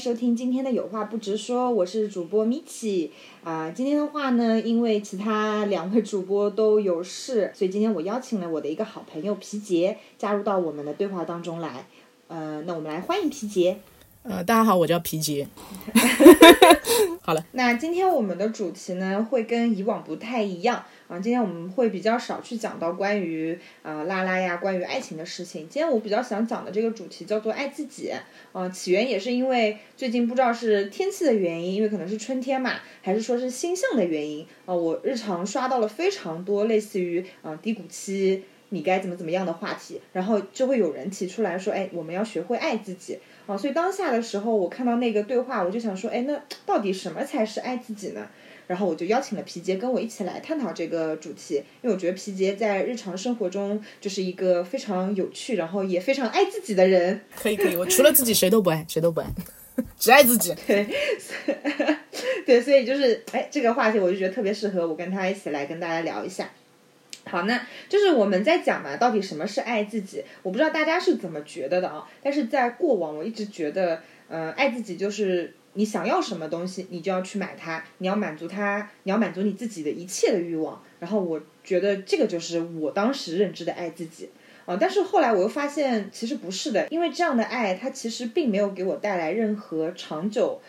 [0.00, 3.12] 收听今天的有话不直说，我是主播米奇
[3.44, 3.70] 啊。
[3.70, 11.84] 今天的话呢，因为其他两位主播都有事，所以今天我邀请了我的一个好朋友皮杰加入到我们的对话当中来。
[12.28, 13.76] 呃，那我们来欢迎皮杰。
[14.22, 15.46] 呃，大家好，我叫皮杰。
[17.20, 21.18] 好了，那今天我们的主题呢，会跟以往不太一样啊。
[21.18, 25.68] 今天我们会比较少去讲到关于啊拉拉呀，关于爱情的事情。
[25.68, 28.12] 今天我比较想讲的这个主题叫做爱自己。
[28.52, 34.74] 啊，起源也是因为最近不知道是天气的原因，因为可能是春天嘛，还是说是星象的原因啊。
[34.74, 43.18] 我日常刷到了非常多类似于啊低谷期你该怎么怎么样的话题，然后就会有人提出来说，哎，我们要学会爱自己。
[43.46, 48.28] 啊，所以当下的时候，我看到那个对话，我就想说，哎，那到底什么才是爱自己呢？
[48.70, 57.20] 然后我就邀请了皮杰跟我一起来探讨这个主题，因为我觉得皮杰在日常生活中就是一个非常有趣，然后也非常爱自己的人。
[57.34, 59.26] 可以可以，我除了自己谁都不爱，谁都不爱，
[59.98, 60.54] 只爱自己。
[60.68, 60.86] 对，
[62.46, 66.48] 对，所以就是哎，这个话题我就觉得特别适合我跟他一起来跟大家聊一下。
[67.24, 70.22] 好，那就是我们在讲嘛，到底什么是爱自己？
[70.44, 72.08] 我不知道大家是怎么觉得的啊。
[72.22, 80.82] 但是在过往，我一直觉得，呃，爱自己就是你想要什么东西，你就要去买它，你要满足它，你要满足你自己的一切的欲望。
[80.98, 84.28] 然后我觉得这个就是我当时认知的爱自己
[84.66, 84.76] 啊。
[84.80, 90.60] 但是后来我又发现，其实不是的，因为这样的爱，它其实并没有给我带来任何长久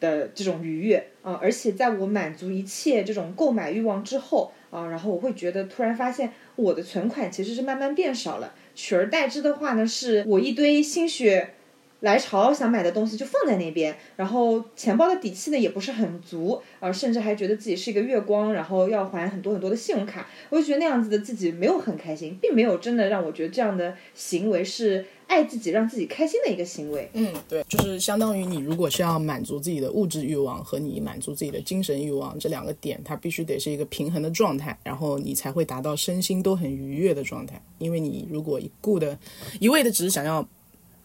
[0.00, 1.38] 的这种愉悦啊。
[1.42, 4.52] 而且在我满足一切这种购买欲望之后。
[4.70, 11.54] 啊，然后我会觉得突然发现我的存款其实是慢慢变少了，取而代之的话呢，是我一堆心血
[12.00, 25.04] 来潮想买的东西就放在那边，然后钱包的底气呢也不是很足，啊，甚至还觉得自己是一个月光，然后要还很多很多的信用卡，我就觉得那样子的自己没有很开心，并没有真的让我觉得这样的行为是。
[25.28, 27.06] 爱自己，让自己开心的一个行为。
[27.12, 37.62] 嗯，对，就是相当于你如果是要满足自己的物质欲望和你满足自己的精神欲望这两个点，它必须得是一个平衡的状态，然后你才会达到身心都很愉悦的状态。
[37.76, 39.18] 因为你如果一顾的
[39.60, 40.48] 一味的只是想要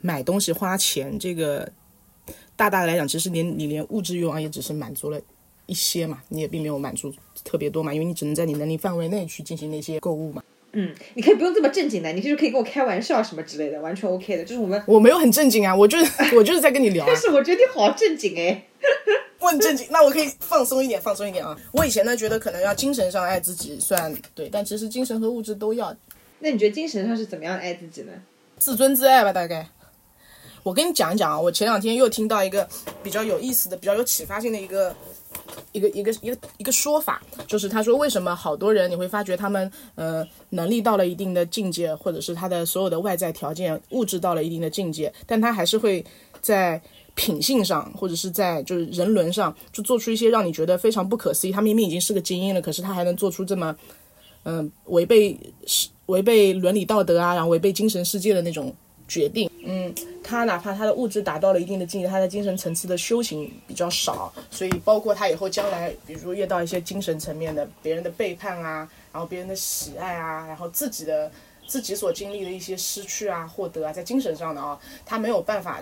[0.05, 1.71] 买东西花钱，这个
[2.57, 5.19] 大大的来讲，其实连你连物质欲望也只是满足了
[5.65, 7.11] 一些嘛，你也并没有满足
[7.45, 10.43] 特别多嘛，因为你只能在你能力范围内去进行那些购物嘛。
[10.73, 14.43] 嗯，你可以不用这么正经的，你就是可以跟我开玩笑什么之类的，完全 OK 的。
[14.43, 17.05] 就是我们我没有很正经啊，我就是 我就是在跟你聊。
[17.07, 18.65] 但是我觉得你好正经哎，
[19.39, 21.55] 我很正经，那我可以放松一点，放松一点啊。
[21.71, 25.95] 我以前呢觉得可能要精神上爱自己算对，但其实精神和物质都要。
[26.39, 28.11] 那你觉得精神上是怎么样爱自己呢？
[28.57, 29.69] 自尊自爱吧，大概。
[30.63, 32.67] 我跟你讲一讲啊，我前两天又听到一个
[33.03, 34.95] 比较有意思的、比较有启发性的一个。
[35.71, 46.05] 一个一个一个一个说法，就是他说为什么好多人你会发觉他们呃能力到了一定的境界，或者是他的所有的外在条件物质到了一定的境界，但他还是会
[46.39, 46.79] 在
[47.15, 51.51] 品性上或者是在就是人伦上就做出一些让你觉得非常不可思议。
[51.51, 53.75] 他明明已经是个精英了，可是他还能做出这么
[54.43, 55.35] 嗯违背
[56.05, 58.73] 违背伦理道德啊，然后违背精神世界的那种
[59.07, 59.49] 决定。
[59.65, 59.93] 嗯，
[60.23, 71.31] 他哪怕他的物质达到了一定的境界，他的精神层次的修行比较少，所以包括他以后将来，比如说遇到一些精神层面的别人的背叛啊，然后别人的喜爱啊，然后自己的
[71.65, 75.81] 自己所经历的一些失去啊、获得啊，在精神上的啊，他没有办法，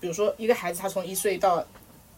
[0.00, 1.64] 比如说一个孩子，他从一岁到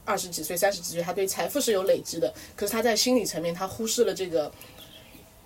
[0.07, 4.51] 二十几岁、三十几岁，他对财富是有累积的，可是他在心理层面，他忽视了这个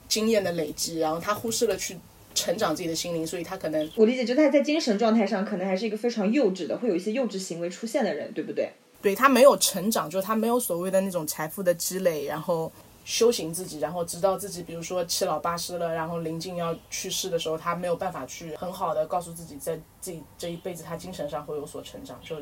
[0.08, 1.98] 经验的累积，然后他忽视了去。
[2.36, 8.70] 成长自己的心灵，所以他可能我理解，就他在精神状态上可能还是一个非常幼稚的，会有一些幼稚行为出现的人，对不对？
[9.02, 12.70] 对他没有成长，就是他没有所谓的那种财富的积累，然后
[13.04, 22.36] 修行自己，然后直到自己比如说七老八十了，然后临近要去世的时候，他没有办法去很好的告诉自己，在自己这一辈子他精神上会有所成长，就。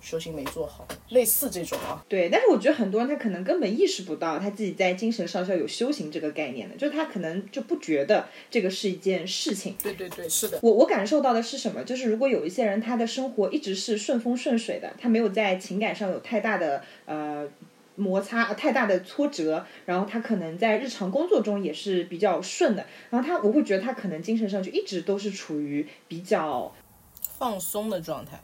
[0.00, 2.04] 修行没做好，类似这种啊。
[2.08, 9.74] 对，但是我觉得很多人他可能根本意识不到他自己在精神上是要有修行这个概念的，就是他可能就不觉得这个是一件事情。
[9.82, 10.58] 对对对，是的。
[10.62, 11.82] 我我感受到的是什么？
[11.84, 17.48] 就是如果有一些人他的生活一直是顺风顺水的，他没有在情感上有太大的呃
[17.96, 26.72] 摩擦、太大的挫折，然后他可能在日常工作中也是比较顺的，然后他我会觉得他可能精神上就一直都是处于比较
[27.20, 28.40] 放松的状态。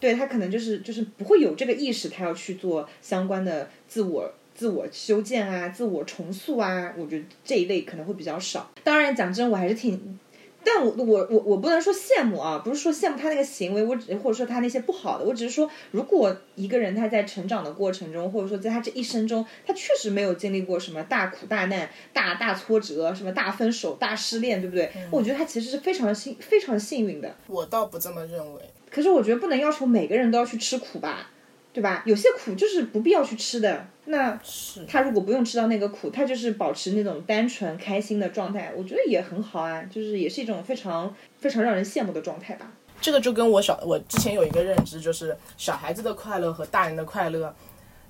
[0.00, 8.70] 对他可能就是就是不会有这个意识，他要去做相关的自我自我修建啊、自我重塑啊，我觉得这一类可能会比较少。
[8.82, 10.18] 当然，讲真，我还是挺，
[10.64, 24.90] 但我我我我不能说羡慕啊，不是说羡慕他那个行为，我只或者说他那些不好的，我只是说，如果一个人他在成长的过程中，或者说在他这一生中，他确实没有经历过什么大苦大难、大大挫折、什么大分手、大失恋，对不对？
[25.10, 27.36] 我觉得他其实是非常幸非常幸运的。
[27.46, 28.60] 我倒不这么认为。
[28.90, 31.30] 可是我觉得不能要求每个人都要去吃苦吧，
[31.72, 32.02] 对吧？
[32.06, 33.86] 有些苦就是不必要去吃的。
[34.06, 42.72] 那是他如果不用吃到那个苦，他就是保持那种单纯开心的状态，我觉得也很好啊，就是也是一种非常非常让人羡慕的状态吧。
[43.00, 47.54] 这个就跟我小我之前有一个认知，就是小孩子的快乐和大人的快乐，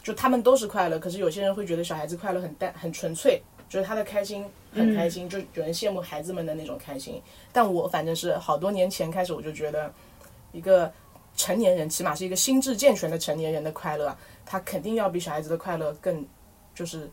[0.02, 7.20] 就他们都是快乐，可是有些人会觉得小孩子快乐很淡很纯粹，就是他的开心很开心，就有人羡慕孩子们的那种开心。
[7.52, 9.92] 但我反正是好多年前开始，我就觉得
[10.52, 10.92] 一个
[11.36, 16.26] 成年人，起码是一个心智健全的成年人的快乐，他肯定要比小孩子的快乐更
[16.74, 17.10] 就是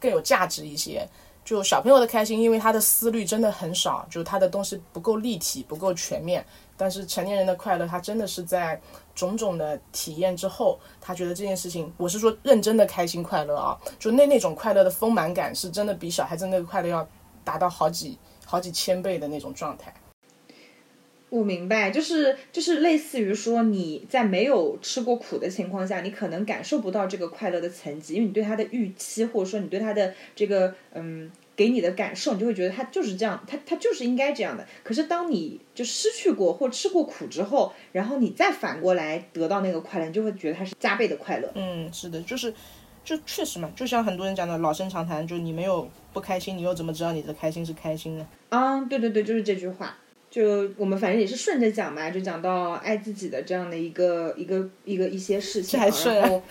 [0.00, 1.06] 更有价值一些。
[1.44, 6.42] 就小朋友的开心，因为他的思虑真的很少，就他的东西不够立体、不够全面。
[6.74, 8.80] 但是成年人的快乐，他真的是在
[9.14, 17.06] 种种的体验之后，他觉得这件事情，我是说认真的开心快乐啊，就那那种快乐的丰满感，是真的比小孩子那个快乐要
[17.44, 19.94] 达到好几好几千倍的那种状态。
[21.34, 34.64] 我明白，就是就是类似于说你在没有吃过苦的情况下，你可能感受不到这个快乐的层级，因为你对它的预期，或者说你对它的这个嗯给你的感受，你就会觉得它就是这样，它它就是应该这样的。
[34.84, 41.50] 可是当你就失去过或吃过苦之后，然后你再反过来得到那个快乐，你就会觉得它是加倍的快乐。
[41.56, 42.54] 嗯，是的，就是
[43.04, 48.26] 就确实嘛，就像很多人讲的老生常谈，就你没有不开心，你又怎么知道你的开心是开心呢？
[48.50, 49.98] 啊，对对对，就是这句话。
[50.34, 56.42] 就我们反正也是顺着讲嘛，就讲到爱自己的这样的一个一个一个一些事情，还顺然后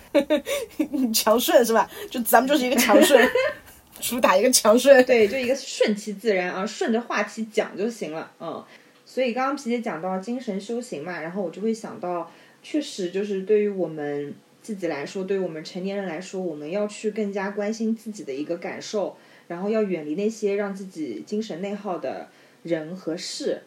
[1.14, 1.92] 强顺是吧？
[2.10, 3.30] 就咱们就是一个强顺，
[4.00, 5.04] 主打一个强顺。
[5.04, 8.64] 对，就一个顺其自然啊，顺着话题讲就行了，嗯。
[9.06, 12.32] 所以刚刚皮姐讲到精神修行嘛，然后我就会想到，
[12.62, 19.18] 确实就是对于我们自己来说，对于我们成年人来说，我们要去更加关心自己的一个感受，
[19.50, 22.30] 然后要远离那些让自己精神内耗的
[22.64, 23.64] 人和事。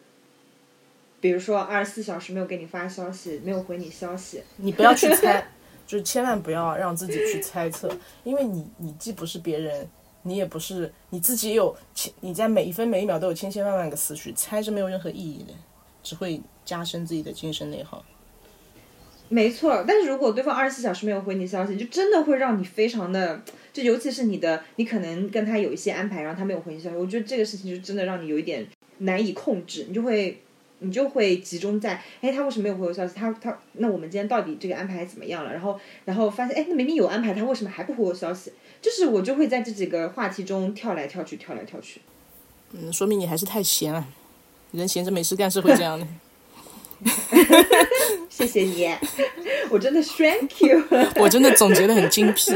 [1.19, 5.47] 比如说，二十四小时没有给你发消息，没有回你消息，你不要去猜，
[5.87, 7.89] 就是千万不要让自己去猜测，
[8.23, 9.87] 因为你你既不是别人，
[10.21, 15.53] 你也不是你自己，也有千你在每一分每一秒都有千千万万个思绪，猜是没有任何意义的，
[16.03, 18.05] 只会加深自己的精神内耗。
[19.29, 23.41] 没错，但是如果对方二十四小时没有回你消息，就真的会让你非常的，
[23.73, 28.67] 就尤其是你的，你可能跟他有一些安排，然后他没有回你消息，我觉得这个事情就真的让你有一点
[28.99, 30.41] 难以控制，你就会。
[30.79, 33.13] 你就会集中在，哎，他为什么没有回我消息？
[33.15, 35.51] 他他，那我们今天到底这个安排怎么样了？
[35.51, 38.51] 然后然后发现，哎，那明明有安排，他为什么还不回我消息？
[38.81, 42.01] 就是我就会在这几个话题中跳来跳去，跳来跳去。
[42.73, 44.05] 嗯，说明你还是太闲了，
[44.71, 46.07] 人闲着没事干是会这样的。
[48.29, 48.87] 谢谢你，
[49.69, 50.83] 我真的 thank you，
[51.21, 52.51] 我真的总结的很精辟。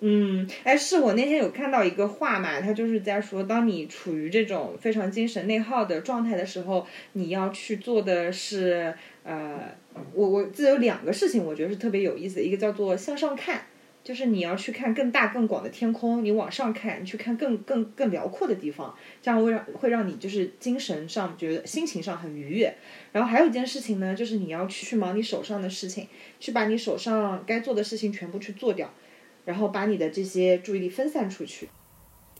[0.00, 9.74] 嗯，哎，是我那天有看到一个话嘛，他就是在说，当你处于这种非常精神内耗的状态的时候，你要去做的是，呃，
[10.12, 13.62] 我我这有两个事情，我觉得是特别有意思的，一个叫做向上看，
[14.04, 22.74] 就是你要去看更大更广的天空，你往上看，你去看更更更辽阔的地方，这样会让会让你就是精神上觉得心情上很愉悦。
[23.12, 26.06] 然后还有一件事情呢，就是你要去忙你手上的事情，
[26.38, 28.92] 去把你手上该做的事情全部去做掉。
[29.46, 31.70] 然后把你的这些注意力分散出去，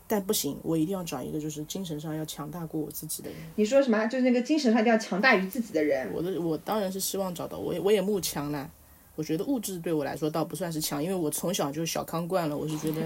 [0.07, 3.39] 但不行，我一定要找一个就是精神上要强大过我自己的人。
[3.55, 4.05] 你说什么？
[4.07, 6.11] 就是那个精神上一定要强大于自己的人。
[6.13, 8.69] 我的我当然是希望找到我，我也慕强了。
[9.15, 12.55] 我觉得物质对我来说倒不算是强，因为我从小就小康惯了。
[12.55, 13.01] 我是觉得，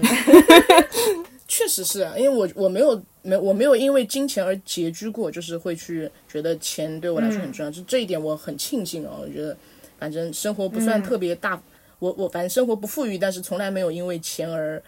[1.48, 7.70] 确实是因为我我没有没我没有因为金钱而拮据过，就是会去觉得钱对我来说很重要。
[7.70, 9.16] 就这一点我很庆幸啊。
[9.20, 9.56] 我觉得
[9.98, 11.62] 反正生活不算特别大。
[12.02, 14.82] 我我反正生活不富裕，但是从来没有因为钱而，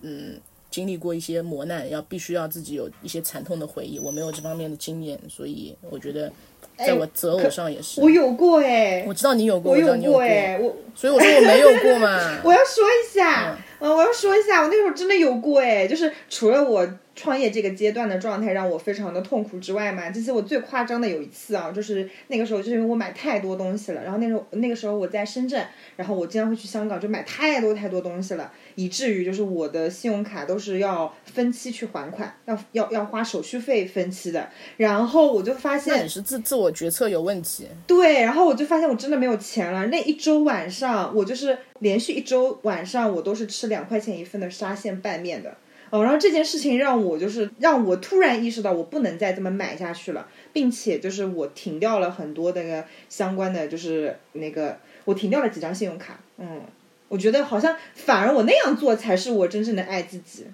[0.00, 3.98] 嗯，经历过一些磨难，要必须要自己有一些惨痛的回忆。
[3.98, 6.32] 我没有这方面的经验，所以我觉得，
[6.76, 8.00] 在我择偶上也是。
[8.00, 12.18] 我有过哎，我知道你有过，我有过哎，我所以我说我没有过嘛。
[12.42, 16.88] 我要说一下，嗯，我要说一下，我那时候真的有过哎，就是除了我。
[17.18, 45.54] 创业这个阶段的状态让我非常的痛苦之外嘛，这是我最夸张的有一次啊，就是那个时候就是因为我买太多东西了，然后那时候那个时候我在深圳，然后我经常会去香港，就买太多太多东西了，以至于就是我的信用卡都是要分期去还款，要要要花手续费分期的，然后我就发现你是自我决策有问题，对，然后我就发现我真的没有钱了，那一周晚上我就是连续一周晚上我都是吃两块钱一份的沙县拌面的。
[45.88, 56.18] 哦，然后这件事情让我就是让我突然意识到我不能再这么买下去了，并且就是我停掉了很多那个相关的，就是那个我停掉了几张信用卡。
[56.38, 56.60] 嗯，
[57.06, 60.46] 我觉得好像反而我那样做才是我真正的爱自己。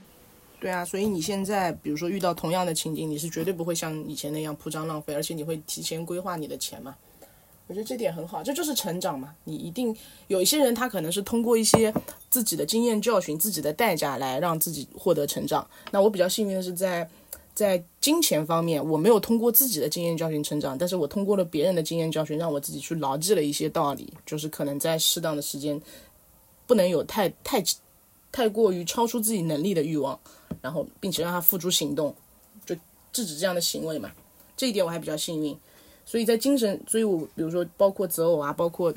[0.63, 6.95] 对啊，所以你现在比如说遇到同样的情景，你是绝对不会像以前那样铺张浪费，而且你会提前规划你的钱嘛？
[7.67, 9.35] 我觉得这点很好，这就是成长嘛。
[9.43, 9.93] 你一定
[10.29, 11.93] 有一些人，他可能是通过一些
[12.31, 15.67] 自己的经验教训、自己的代价来让自己获得成长。
[15.91, 17.09] 那我比较幸运的是在
[17.55, 25.81] 在金钱方面，我没有通过自己的经验教训成长，但是我通过了别人的经验教训，让我自己去牢记了一些道理，就是可能在适当的时间，
[26.69, 27.61] 不能有太太
[28.33, 30.19] 太过于超出自己能力的欲望，
[30.61, 32.13] 然后并且让他付诸行动，
[32.65, 32.75] 就
[33.13, 34.11] 制止这样的行为嘛。
[34.57, 35.57] 这一点我还比较幸运。
[36.05, 38.93] 所以在精神，所以我比如说包括择偶啊，包括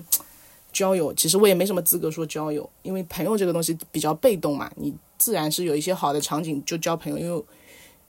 [0.71, 7.43] 交友，其实我也没什么资格说交友，因为朋友这个东西比较被动嘛，你自然是有一些好的场景就交朋友，因为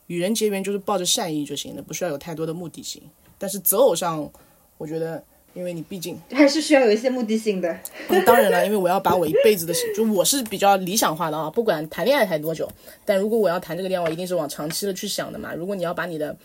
[0.07, 3.03] 与人结缘就是抱着善意就行了，不需要有太多的目的性。
[3.39, 4.31] 但是择偶上，
[4.79, 5.23] 我觉得，
[5.57, 7.77] 因为你毕竟 还是需要有一些目的性的。
[8.27, 12.71] 当然了，因为我要把我一辈子的，就我是比较理想化的啊，不管谈恋爱谈多久，
[13.05, 15.55] 但如果我要谈这个恋爱，我一定是往长期的去想的嘛。
[15.55, 16.37] 如果你要把你的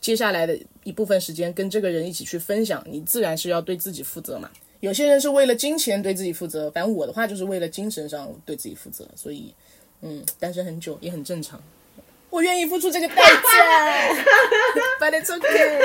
[0.00, 4.50] 接下来的一部分时间跟这个人一起去分享，你自然是要对自己负责嘛。
[4.80, 9.08] 有些人是为了金钱对自己负责，反正我的话就是为了精神上对自己负责。
[9.16, 9.52] 所以，
[10.02, 11.60] 嗯，单身很久也很正常。
[12.36, 13.24] 我愿意付出这个代价，
[15.00, 15.80] But it's okay。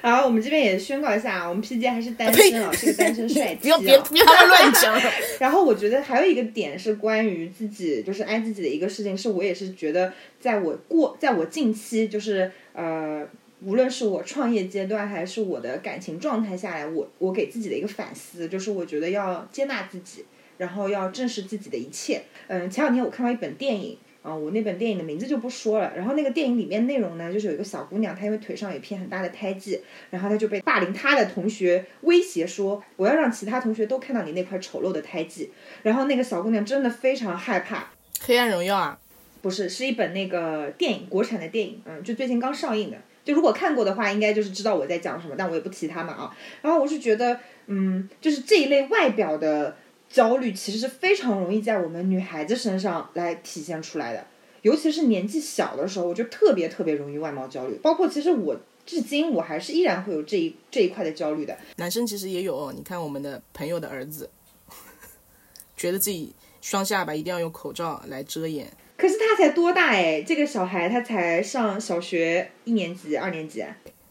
[0.00, 3.60] 好，我们这边也宣告一下啊，我们 P J 还是单身啊，是个单身帅气。
[3.60, 4.98] 不要别不要乱讲。
[5.38, 13.26] 然后我觉得还有一个点是关于自己，就是爱自己的一个事情，是我也是觉得，在我过，在我近期，就是呃，
[13.62, 20.24] 无论是我创业阶段，还是我的感情状态下来，我我给自己的一个反思，就是我觉得要接纳自己，
[20.58, 22.22] 然后要正视自己的一切。
[22.48, 23.98] 嗯，前两天我看到一本电影。
[24.24, 25.92] 啊，我那本电影的名字就不说了。
[25.94, 35.52] 然后那个电影里面内容呢，就是有一个小姑娘，她因为腿上有一片很大的胎记，然后她就被霸凌她的同学威胁说，我要让其他同学都看到你那块丑陋的胎记。
[35.82, 37.90] 然后那个小姑娘真的非常害怕。
[38.22, 38.98] 黑暗荣耀啊？
[39.42, 42.96] 不是，是一本那个电影，国产的电影，嗯，就最近刚上映的。
[43.26, 46.34] 就如果看过的话，应该就是知道我在讲什么，但我也不提他们啊。
[46.62, 49.76] 然后我是觉得，嗯，就是这一类外表的。
[50.08, 54.26] 焦虑其实是非常容易在我们女孩子身上来体现出来的，
[54.62, 57.74] 尤其是年纪小的时候，我就特别特别容易外貌焦虑。
[57.82, 58.56] 包括其实我
[58.86, 61.58] 至今我还是依然会有这一这一块的焦虑的。
[61.76, 64.30] 男生其实也有，你看我们的朋友的儿子，
[65.76, 68.70] 觉得自己双下巴一定要用口罩来遮掩。
[68.96, 70.22] 可是他才多大哎？
[70.22, 73.64] 这个小孩他才上小学一年级、二年级。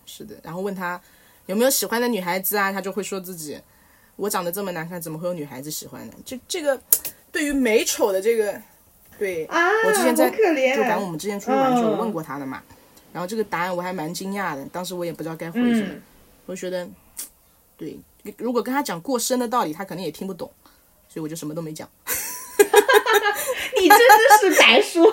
[0.05, 1.01] 是的，然后问他
[1.45, 3.57] 有没有喜欢的女孩子啊，他就会说自己。
[4.15, 6.13] 我长得这么难看，怎么会有女孩子喜欢呢？
[6.23, 6.79] 这这个，
[7.31, 8.61] 对于美丑的这个，
[9.17, 12.61] 对，啊我之前在就赶我们之前出去玩的时候问过他的嘛，
[13.11, 15.95] 然后这个答案我还蛮惊讶的，当时我也不知道该回什么，
[16.45, 16.87] 我觉得，
[17.75, 17.99] 对，
[18.37, 20.51] 如果跟他讲过深的道理，他肯定也听不懂，
[21.09, 21.89] 所以我就什么都没讲。
[23.81, 25.11] 你真的是白说，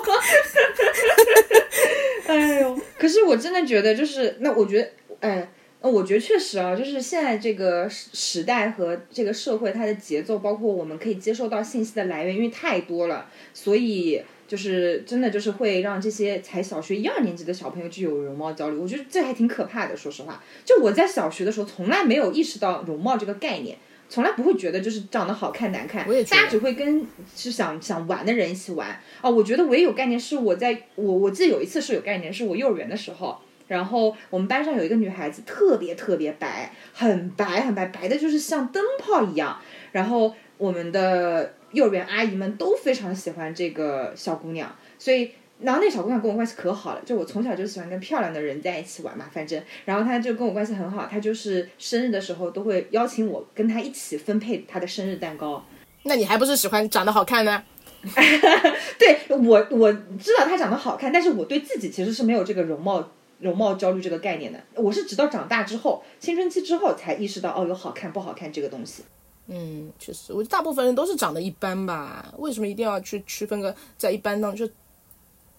[2.28, 2.78] 哎呦！
[2.99, 5.49] 可是我真的觉得，就是那我觉得，哎。
[5.83, 18.77] 呃，我觉得确实啊，就是现在这个时时代和这个社会，它的节奏，包括我们可以接受到信息的来源，因为太多了，所以就是真的就是会让这些才小学一二年级的小朋友就有容貌焦虑。
[18.77, 20.45] 我觉得这还挺可怕的，说实话。
[20.67, 23.79] 就我在小学的时候，从来没有意识到容貌这个概念，
[24.11, 29.01] 从来不会觉得就是长得好看难看，大家只会跟是想想玩的人一起玩。
[29.23, 33.39] 哦，我觉得我也有概念是我在我我记得有一次是有概念，是我幼儿园的时候。
[33.71, 39.57] 然后我们班上有一个女孩子，特别特别白，很白很白，白的就是像灯泡一样。
[39.93, 55.65] 然后我们的幼儿园阿姨们都非常喜欢这个小姑娘，所以然后那小姑娘跟我关系可好了，就我从小就喜欢跟漂亮的人在一起玩嘛，反正然后她就跟我关系很好，她就是生日的时候都会邀请我跟她一起分配她的生日蛋糕。
[56.03, 57.62] 那你还不是喜欢长得好看呢？
[58.99, 63.09] 对我我知道她长得好看，但是我对自己其实是没有这个容貌。
[63.40, 69.02] 容貌焦虑这个概念的，我是直到长大之后，青春期之后才意识到，哦，有好看不好看这个东西。
[69.49, 74.66] 嗯，确实，我觉得大部分人都是长得一般吧，为什么一定要去区分个在一般当中？
[74.66, 74.73] 就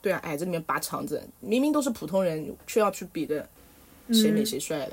[0.01, 3.47] 对啊，矮子里面拔长子，明明都是普通人，却要去比的
[4.11, 4.91] 谁美谁帅的。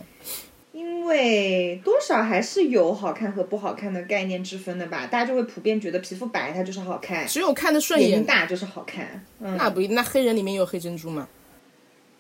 [0.73, 9.25] 因为多少还是有好看和不好看的概念之分的吧，大家就会普遍觉得皮肤白它就是好看，只有看得顺眼，眼睛大就是好看。
[9.39, 11.29] 那不一定，那黑人里面有黑珍珠吗？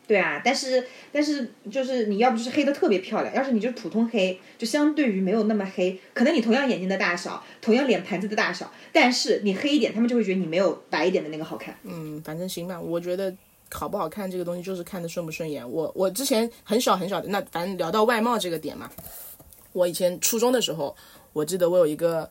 [0.08, 11.76] 对啊，但是但是就是你要不就是黑的特别漂亮，要是你就普通黑，就相对于没有那么黑，可能你同样眼睛的大小，同样脸盘子的大小，但是你黑一点，他们就会觉得你没有白一点的那个好看。
[11.82, 13.30] 嗯，反正行吧，我觉得
[13.70, 15.70] 好不好看这个东西就是看的顺不顺眼。
[15.70, 18.90] 我我之前很小很小的，那反正聊到外貌这个点嘛，
[19.74, 20.96] 我以前初中的时候，
[21.34, 22.26] 我记得我有一个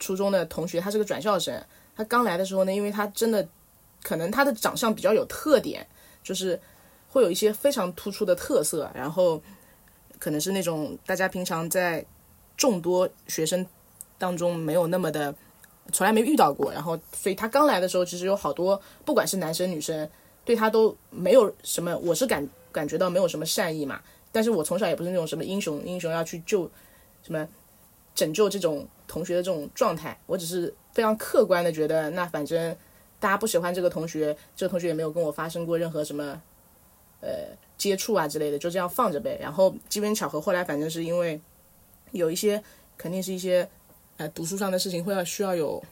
[0.00, 1.64] 初中的同学，他是个转校生，
[1.96, 3.48] 他刚来的时候呢，因为他真的
[4.02, 5.86] 可能他的长相比较有特点，
[6.24, 6.58] 就是。
[7.10, 9.42] 会有一些非常突出的特色，然后
[10.18, 12.04] 可能是那种大家平常在
[12.56, 13.66] 众多学生
[14.16, 15.34] 当中没有那么的，
[15.92, 16.72] 从来没遇到过。
[16.72, 20.08] 然后，所以他刚来的时候，其实有好多，不管是男生女生，
[20.44, 24.00] 对他都没有什么，我是感感觉到没有什么善意嘛。
[24.30, 26.70] 但是我从小也不是那种什么英雄英雄要去救
[27.24, 27.48] 什么
[28.14, 32.76] 拯救这种同学的这种状态，我只是非常客观的觉得，那反正
[33.18, 36.40] 大家不喜欢这个同学，这个同学也没有跟我发生过任何什么
[37.20, 39.38] 呃接触啊之类的，就这样放着呗。
[39.40, 41.40] 然后机缘巧合，后来反正是因为
[42.12, 42.62] 有一些
[42.96, 43.68] 肯定是一些
[44.16, 45.82] 呃读书上的事情会要需要有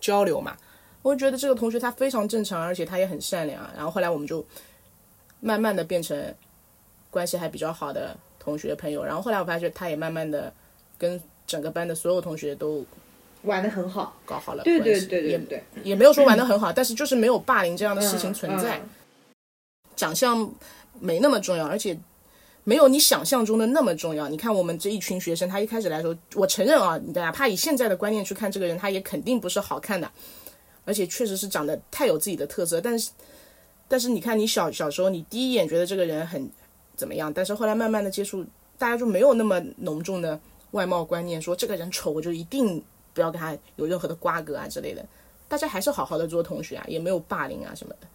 [0.00, 0.56] 交流嘛，
[1.02, 3.68] 我觉得这个同学他非常正常，而且他也很善良。
[3.74, 4.44] 然后后来我们就
[5.40, 6.34] 慢慢的变成。
[7.08, 10.52] 关系还比较好的同学朋友，然后后来我发现他也慢慢的
[10.98, 12.84] 跟整个班的所有同学都
[13.44, 18.82] 玩的很好，搞好了对对对对对，也没有说玩的很好，但是就是没有霸凌这样的事情存在。
[19.96, 20.48] 长相
[21.00, 21.98] 没那么重要，而且
[22.62, 24.28] 没有你想象中的那么重要。
[24.28, 30.08] 你看我们这一群学生，他一开始来说，我承认啊，哪怕以现在的观念去看这个人，他也肯定不是好看的，
[30.84, 32.80] 而且确实是长得太有自己的特色。
[32.80, 33.10] 但是
[33.88, 36.48] 但是你看你小小时候，你第一眼觉得这个人很。
[36.96, 37.30] 怎么样？
[37.30, 38.42] 但是后来慢慢的接触，
[38.78, 45.04] 大家就没有那么浓重的外貌观念，说这个人丑我就一定不要跟他有任何的瓜葛啊之类的。
[45.46, 48.06] 大家还是好好的做同学啊，也没有霸凌啊什么的。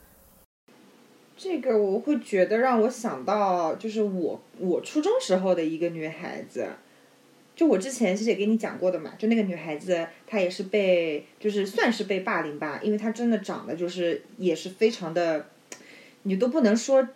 [1.43, 6.67] 这个我会觉得让我想到，就是我我初中时候的一个女孩子，
[7.55, 15.47] 就我之前其实也跟你讲过的嘛，就那个女孩子她也是被就是算是被霸凌吧，因为她真的长得就是也是非常的，
[16.21, 17.07] 你都不能说。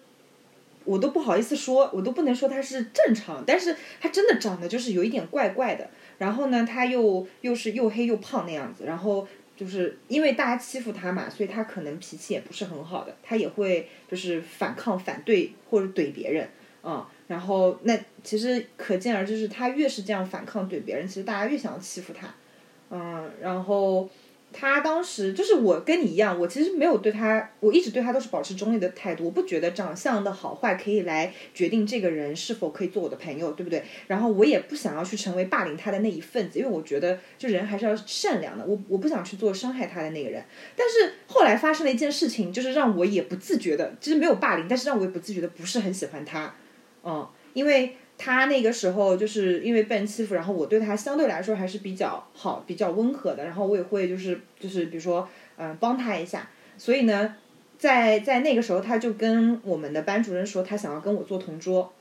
[0.86, 5.90] 我都不好意思说，我都不能说她是正常，但是她真的长得就是有一点怪怪的。
[6.20, 8.86] 然后呢，她又又是又黑又胖那样子。
[8.86, 16.50] 然后就是因为大家欺负他嘛，所以他可能脾气也不是很好的，他也会就是反抗、反对或者怼别人
[16.84, 17.06] 嗯。
[17.28, 22.28] 然后那其实可见而知，是他越是这样反抗怼别人，其实大家越想要欺负他。
[22.90, 24.10] 嗯，然后。
[24.54, 29.26] 他当时就是我跟你一样，我其实没有对他，我一直对他都是保持中立的态度。
[29.26, 33.84] 我不觉得长相的好坏可以来决定这个人是否可以做我的朋友，对不对？
[34.08, 38.66] 然后我也不想要去成为霸凌他的那一份子，因为我觉得就人还是要善良的。
[38.66, 40.42] 我我不想去做伤害他的那个人。
[40.76, 46.56] 但是后来发生了一件事情，就是让我也不自觉的，其实没有霸凌，但是让我也不自觉的不是很喜欢他，
[47.04, 47.98] 嗯，因为。
[48.18, 57.36] 他那个时候就是因为被人欺负，然后我对他相对来说还是比较好、比较温和的，然后我也会就是就是比如说嗯帮他一下，所以呢，
[57.78, 61.92] 在在那个时候他就跟我们的班主任说他想要跟我做同桌，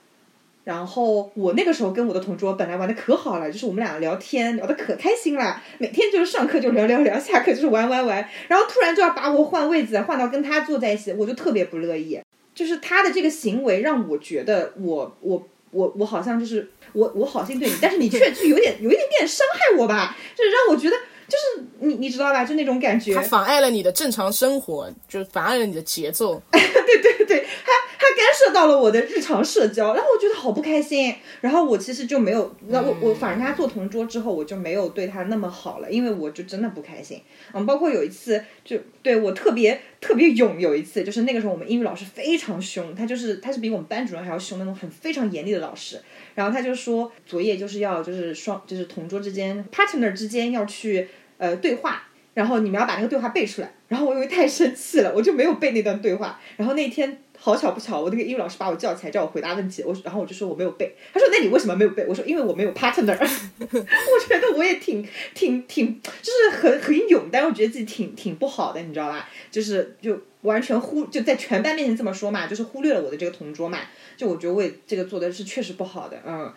[0.63, 12.21] 然后我那个时候跟我的同桌本来玩的可好了，就是我们俩聊天聊的可开心了，每天就是上课就聊聊聊，下课就是玩玩玩，然后突然就要把我换位子换到跟他坐在一起，我就特别不乐意，
[12.55, 15.49] 就是他的这个行为让我觉得我我。
[15.75, 20.97] 我我好像就是我我好心对你，但是你却就有点有一点点伤害我吧，就是让我觉得
[21.29, 23.15] 就是你你知道吧，就那种感觉。
[23.15, 26.41] 他妨碍了你的正常生活，就妨碍了你的节奏。
[26.53, 31.13] 对对对，他他干涉到了我的日常社交，然后我觉得好不开心。
[31.41, 37.21] 然后我其实就没有，那我我反正跟他做同桌之后，我就没有对他那么好了，因为我就真的不开心。
[37.53, 46.01] 嗯，包括有一次就对我特别特别勇，有一次就是那个时候我们英语老师非常凶，他就是他是比我们班主任还要凶那种很非常严厉的老师。
[46.37, 52.05] 然后他就说作业就是要就是双就是同桌之间 partner 之间要去呃对话。
[52.35, 56.41] 然后你们要把那个对话背出来，然后我因为太生气了，我就没有背那段对话。
[56.57, 59.83] 然后那天好巧不巧，我那个英语老师把我叫起来，叫我回答问题。
[59.83, 60.97] 我然后我就说我没有背。
[61.13, 62.03] 他说那你为什么没有背？
[62.09, 63.13] 我说因为我没有 partner。
[63.61, 69.29] 我觉得我也挺挺挺，就是很很勇，但我觉得自己挺挺不好的，你知道吧？
[69.51, 73.81] 就是就完全忽就在全班面前这么说嘛，就是忽略了我的这个同桌嘛。
[74.17, 76.51] 就我觉得我也这个做的是确实不好的，嗯。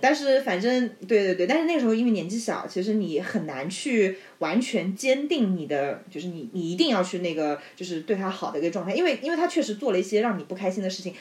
[0.00, 11.14] 但是反正对对对，但是那个时候因为年纪小，其实你很难去完全坚定你的，就是你你一定要去那个，就是对他好的一个状态，因为因为他确实做了一些让你不开心的事情，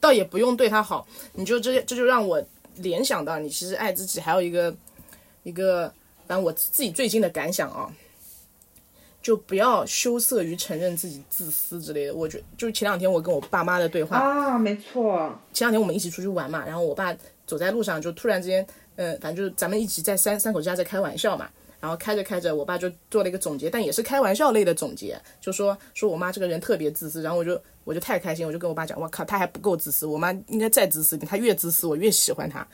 [0.00, 2.44] 倒也不用对他好，你就这这就让我
[2.76, 4.74] 联想到你其实爱自己还有一个
[5.42, 5.92] 一个，
[6.26, 7.92] 反正我自己最近的感想啊。
[9.24, 12.14] 就不要羞涩于承认自己自私之类的。
[12.14, 15.34] 我觉就是前两天我跟我爸妈的对话啊，没错。
[15.50, 18.64] 前两天我们一起出去玩嘛，然后我爸走在路上就突然之间，
[18.96, 21.48] 嗯，反正就是咱们一起在三三口之家在开玩笑嘛。
[21.80, 27.22] 然后开着开着，我爸就做了一个总结，但也是开玩笑类的总结，就说说我妈这个人特别自私。
[27.22, 32.66] 然后我就我就太开心，我就跟我爸讲，我靠，她还不够自私，我妈应该再自私点，她越自私我越喜欢她。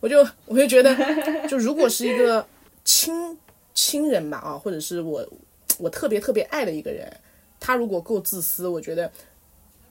[0.00, 0.94] 我就我就觉得，
[1.48, 2.46] 就如果是一个
[2.84, 3.38] 亲
[3.72, 5.26] 亲人吧啊，或者是我。
[5.78, 7.14] 我特别特别爱的一个人，
[7.58, 9.10] 他如果够自私，我觉得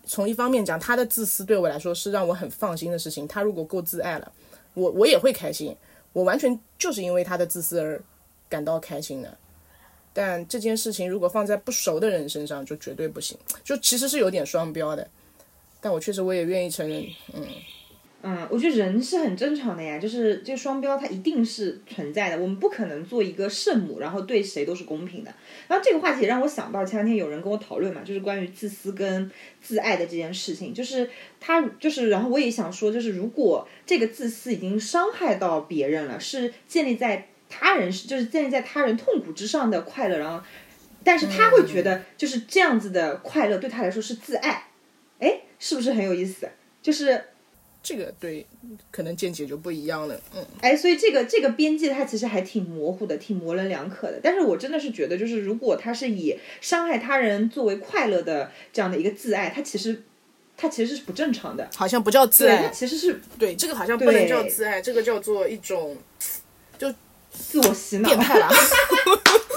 [0.06, 3.28] 从一方面讲，他的自私对我来说是让我很放心的事情。
[3.28, 4.32] 他如果够自爱了，
[4.74, 5.76] 我我也会开心。
[6.14, 8.02] 我完全就是因为他的自私而
[8.48, 9.38] 感到开心的。
[10.14, 13.38] 但这件事情如果放在不熟的人身上，就绝对不行。
[13.64, 15.10] 就其实是有点双标的。
[15.82, 17.44] 但我确实我也愿意承认，嗯。
[18.26, 25.34] 嗯，我觉得人是很正常的呀，就是这个双标它一定是存在的，我们不可能做一个圣母，然后对谁都是公平的。
[25.68, 29.30] 然后这个话题也让我想到前两天有人跟我讨论嘛，就是关于自私跟
[29.62, 31.10] 自爱的这件事情，就是
[31.42, 40.42] 他就是，然后我也想说，就是如果这个自私已经伤害到别人了，是建立在他人就是建立在他人痛苦之上的快乐，然后，
[41.04, 44.70] 但是他会觉得就是这样子的快乐对他来说是自爱，
[45.20, 46.48] 哎，是不是很有意思？
[46.82, 47.22] 就是。
[47.84, 48.46] 这个对，
[48.90, 54.22] 可能见解就不一样了，嗯，哎，所以这个这个边界它其实还挺模糊的，挺模棱两可的。
[54.24, 60.02] 但是我真的是觉得，就是如果他是以伤害他人作为快乐的这样的一个自爱，他其实
[60.56, 65.98] 他其实是不正常的，好像不叫自爱，其实是对这个好像不能叫自爱，这个叫做一种
[66.78, 66.90] 就
[67.32, 68.48] 自我洗脑，变态了。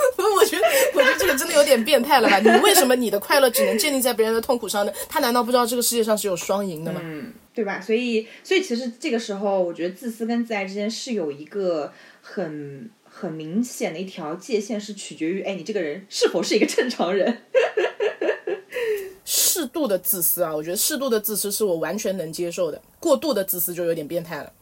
[1.37, 2.39] 真的有点变态了吧？
[2.39, 4.93] 你为什么你的快乐只能建立在别人的痛苦上呢？
[5.09, 7.01] 他难道不知道这个世界上是有双赢的吗？
[7.03, 7.33] 嗯。
[7.55, 7.81] 对吧？
[7.81, 17.39] 所以，所以其实这个时候，我觉得自私跟自爱之间是有一个很很明显的一条界限，是取决于哎，你这个人是否是一个正常人。
[19.25, 24.53] 适度的自私啊，我觉得适度的自私是我完全能接受的，过度的自私就有点变态了。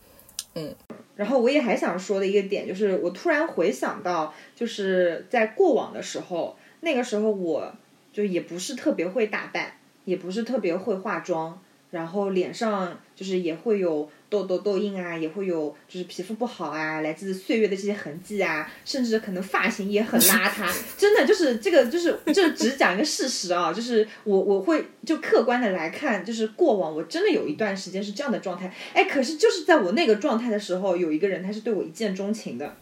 [0.55, 0.73] 嗯，
[1.17, 7.73] 然后我也还想说的一个点就是，我突然回想到，就是在过往的时候，那个时候我
[8.12, 9.73] 就也不是特别会打扮，
[10.05, 11.61] 也不是特别会化妆。
[11.90, 20.68] 然后脸上就是也会有痘痘痘印啊，也会有就是皮肤不好啊，来自岁月的这些痕迹啊，甚至可能发型也很邋遢，
[20.99, 32.75] 真的就是这个就是就只讲一个事实啊，就是我我会就客观的来看，就是过往我真的有一段时间是这样的状态，哎，可是就是在我那个状态的时候，有一个人他是对我一见钟情的，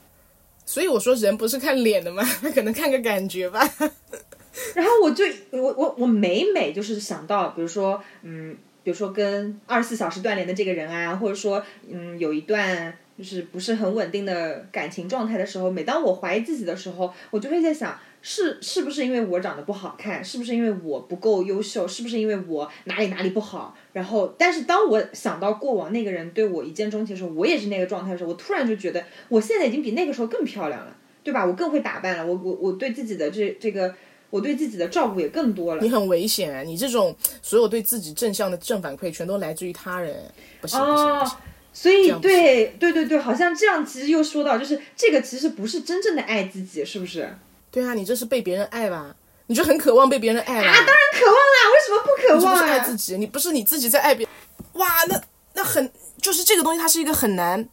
[0.64, 2.22] 所以我说人不是看脸的吗？
[2.40, 3.60] 他 可能看个感觉吧。
[4.74, 8.56] 然后我就我我我每每就是想到，比如说嗯。
[8.84, 23.76] 比如说跟二十四小时断联的这个人啊，或者说嗯有一段就是不是很稳定的感情状态的时候，每当我怀疑自己的时候，我就会在想，是是不是因为我长得不好看，是不是因为我不够优秀，是不是因为我哪里哪里不好？
[23.92, 31.44] 然后，但是当我想到过往那个人对我一见钟情的时候，我也是那个状态的时候，我突然就觉得我现在已经比那个时候更漂亮了，对吧？
[31.44, 33.94] 我更会打扮了，我我我对自己的这这个。
[34.32, 35.82] 我对自己的照顾也更多了。
[35.82, 36.62] 你很危险啊！
[36.62, 40.16] 你这种所有对自己正向的正反馈，全都来自于他人，
[40.58, 41.36] 不行不行不行。
[41.70, 47.28] 所以，对对对对，好像这样，其实又说到，就是这个其实不是真正的爱自己，是不是？
[47.72, 49.16] 对啊，你这是被别人爱吧？
[49.48, 50.62] 你就很渴望被别人爱啊？
[50.62, 51.58] 当然渴望啦！
[51.72, 52.54] 为什么不渴望？
[52.54, 54.28] 不是爱自己，你不是你自己在爱别
[54.74, 55.20] 哇，那
[55.54, 57.68] 那很就是这个东西，它是一个很难。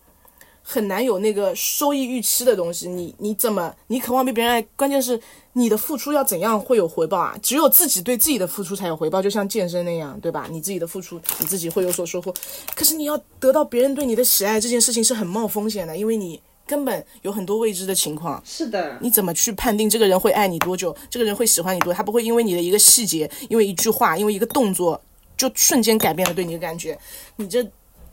[0.62, 4.62] 很难有那个收益预期的东西，你你怎么你渴望被别人爱？
[4.76, 5.20] 关键是
[5.54, 7.36] 你的付出要怎样会有回报啊？
[7.42, 10.46] 只有自己对自己的付出才有回报，就像健身那样，对吧？
[10.52, 12.32] 你自己的付出，你自己会有所收获。
[12.76, 18.40] 可是你要得到别人对你的喜爱，这件事情是很冒风险的，因为你根本有很多未知的情况。
[18.46, 20.96] 是的，你怎么去判定这个人会爱你多久？
[21.10, 21.92] 这个人会喜欢你多？
[21.92, 25.02] 他不会因为你的一个细节，因为一句话，因为一个动作，
[25.36, 26.96] 就瞬间改变了对你的感觉？
[27.38, 27.68] 你这。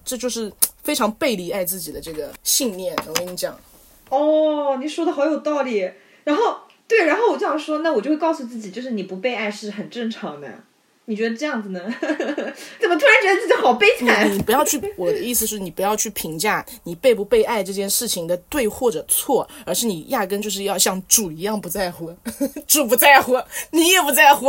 [0.09, 0.53] 这就是
[0.85, 3.59] 非常背离爱自己的这个信念，我跟你讲。
[4.09, 5.81] 哦，你说的好有道理。
[6.23, 10.47] 然后，对，然后我就想说，那我就会告诉自己，就是你不被爱是很正常的。
[11.09, 11.81] 你觉得这样子呢？
[12.01, 14.31] 怎么突然觉得自己好悲惨？
[14.33, 22.12] 你不要去，我的意思是你不要去评价你被不被爱这件事情的对或者错，而是你压根就是要像主一样不在乎，
[22.66, 23.40] 主不在乎，
[23.71, 24.49] 你也不在乎，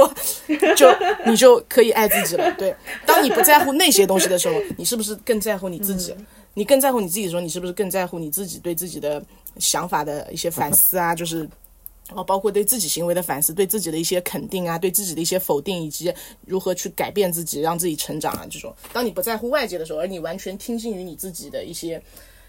[0.75, 0.87] 就
[1.25, 2.51] 你就可以爱自己了。
[2.57, 6.15] 对，当你不在乎那些东西的时候，你是不是更在乎你自己？
[6.55, 9.23] 你更在乎你自己的时候，你是不是更在乎你自己对自己的
[9.59, 11.13] 想法的一些反思啊？
[11.13, 11.47] 就是。
[12.07, 16.13] 然后包括对自己行为的反思，对自己的一些肯定啊，对自己的一些否定，以及
[16.45, 18.73] 如何去改变自己，让自己成长啊，这种。
[18.93, 22.01] 当你不在乎外界的时候，而你完全听信于你自己的一些，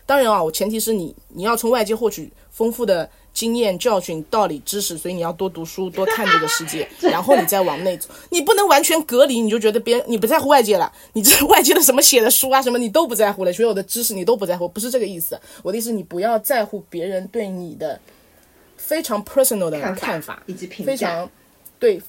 [0.06, 8.08] 当然啊，我前提是你你要从外界获取丰富的经验、教训、道理、知识，所以你要多读书，多看这个世界， 然后你再往内走。
[8.30, 15.36] 你不能完全隔离，你就觉得别人你不在乎外界了，你这 外界的什么写的书啊什么你都不在乎了，所有的知识你都不在乎，不是这个意思。
[15.64, 18.00] 我的意思，你不要在乎别人对你的。
[18.88, 21.30] 非常 personal 的看法以及评价，非常
[21.78, 22.00] 对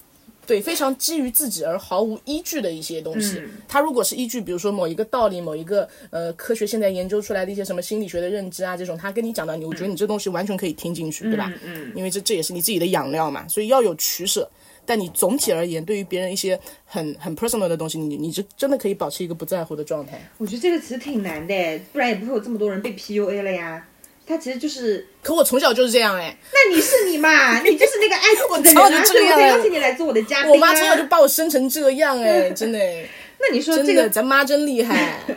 [0.47, 3.41] 对，非常基于自己而毫无依据的一些东西。
[3.67, 11.53] 它如果是依据，比如说某一个道理、某一个呃科学现在研究出来的一些什么心理学的认知啊，这种他跟你讲到你，我觉得你这东西完全可以听进去，对吧？
[11.65, 14.49] 嗯，因为这这也是你自己的养料嘛，所以要有取舍。
[14.85, 20.19] 但你总体而言，对于别人一些很很 personal 的东西，你你就真的可以保持一个不在乎的状态。
[20.39, 23.85] 我觉得这个其实挺难的，不然也不会有这么多人被 PUA 了呀。
[24.29, 27.59] 他其实就是，可我从小就是这样哎，那你是你嘛？
[27.63, 30.53] 你就是那个爱自己的人啊， 我从小就所以我才这样邀请你来做我的嘉宾啊。
[30.53, 33.09] 我妈从小就把我生成这样哎，真的哎，
[33.41, 35.19] 那你说，这个，咱妈真厉害。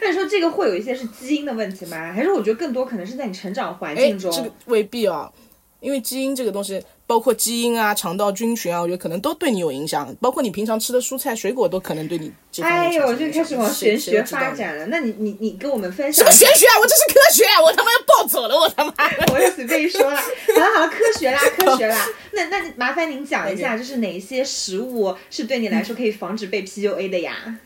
[0.00, 2.12] 那你说这个会有一些是基因的问题吗？
[2.12, 4.30] 还是我觉得更多可能是在你成长环哎，境中？
[4.32, 5.32] 这个未必哦，
[5.80, 14.86] 因为基因这个东西，包括基因啊、肠道菌群啊，我觉得可能都对你有影响，包括你平常吃的蔬菜水果都可能对你哎呦，产生影响就开始往玄学发展了。
[14.86, 16.80] 那你你你跟我们分什享什么玄学啊？
[16.80, 18.92] 我这是科学，我他妈要暴走了，我他妈！
[19.32, 20.16] 我就随便一说了。
[20.20, 22.06] 好了好了，科学啦科学啦。
[22.32, 27.58] 那那麻烦您讲一下，就是哪一些食物是对你来说可以防止被 PUA 的呀？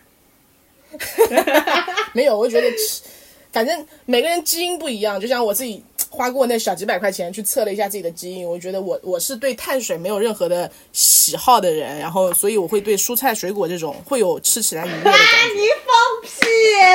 [2.12, 3.02] 没有，我觉得吃，
[3.52, 15.54] 反正每个人基因不一样，就像我自己花过那小几百块钱去测了一下自己的基因，我觉得我我是对碳水没有任何的喜好的人，然后所以我会对蔬菜水果这种会有吃起来愉悦的感觉。
[15.54, 16.50] 你放屁！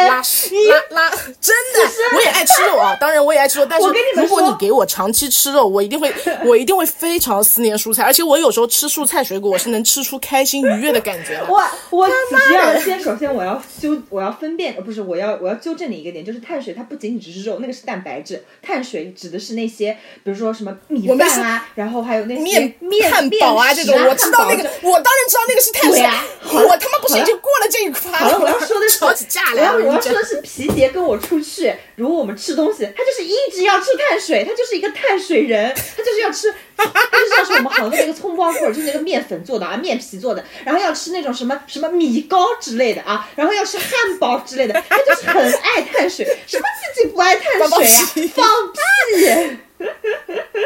[0.08, 6.14] 拉屎拉拉，真的，我也爱吃肉啊，当然我也爱吃肉，但是如果你给我长期吃肉，我一定会，
[6.46, 11.46] 我一定会非常思念蔬菜，而且我有时候吃蔬菜水果，我是能吃出开心愉悦的感觉的。
[11.48, 29.60] 我我只要先，首先我要纠，我要分辨，呃，不是，我要我要纠正你一个点，就是碳水它不仅仅只是肉，那个是蛋白质，碳水指的是那些，比如说什么米饭啊，然后还有那些面面汉堡啊，这种我知道那个，我当然知道那个是碳水啊我他妈不是已经过了这一关好了，我要说的是，吵起架我。
[29.60, 36.86] 要我要说的是皮杰跟我出去，如果我们吃东西，他就是一直要吃碳水，他就是一个碳水人，他就是要吃，他
[37.18, 48.30] 就是要吃我们杭州那个葱包棍儿，就是那个面粉做的啊，面皮做的，然后要吃那种什么什么米糕之类的啊，然后要吃汉堡之类的，他就是很爱碳水，什么自己不爱碳水啊？
[48.34, 49.58] 放屁！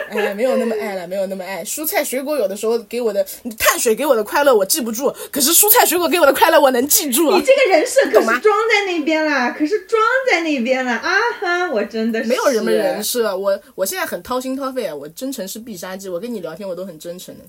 [0.09, 1.63] 哎，没有那么爱了，没有那么爱。
[1.63, 3.23] 蔬菜水果有的时候给我的
[3.57, 7.31] 碳水给我的快乐我记不住，可是蔬菜水果给我的快乐我能记住。
[7.31, 11.71] 你这个人设可是装在那边了，可是装在那边了啊哈！
[11.71, 17.43] 我真的是没有什么人设，我我现在很掏心掏肺啊，我真诚是必杀技，我跟你聊天我都很真诚的，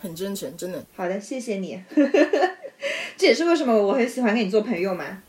[0.00, 0.80] 很真诚，真的。
[0.96, 1.82] 好的，谢谢你。
[3.18, 5.22] 这也是为什么我很喜欢跟你做朋友嘛。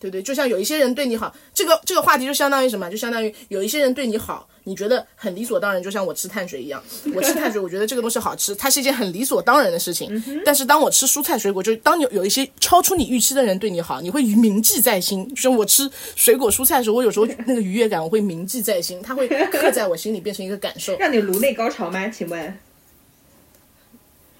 [0.00, 2.88] 对对，就像有一些人对你好，这个这个话题就相当于什么？
[2.90, 6.82] 就相当于有一些人对你好，你觉得很理所当然，就像我吃碳水一样。
[7.14, 10.42] 我吃碳水，我觉得这个东西好吃，它是一件很理所当然的事情。
[10.42, 15.28] 但是当我吃蔬菜水果，就是当你有一些超出你预期的人对你好，你会铭记在心。
[15.34, 20.96] 就是我吃水果蔬菜的时候，我有时候那个愉悦感，我会铭记在心，它会刻在我心里，变成一个感受。
[20.96, 22.08] 让你颅内高潮吗？
[22.08, 22.58] 请问？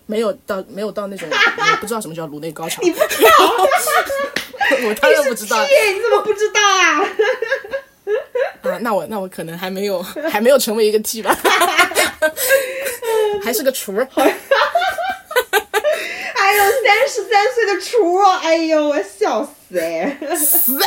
[0.07, 2.81] 没有到没有到那种，我不知道什么叫颅内高潮。
[2.83, 4.40] 你不知道？
[4.89, 7.05] 我当然不知道耶，你怎么不知道啊？
[8.63, 11.37] 啊，那我那我可能还没有还没有成为一个 T 吧，
[13.43, 14.09] 还是个雏儿。
[16.35, 20.17] 哎呦，三十三岁的厨，哎呦，我笑死哎！
[20.37, 20.79] 死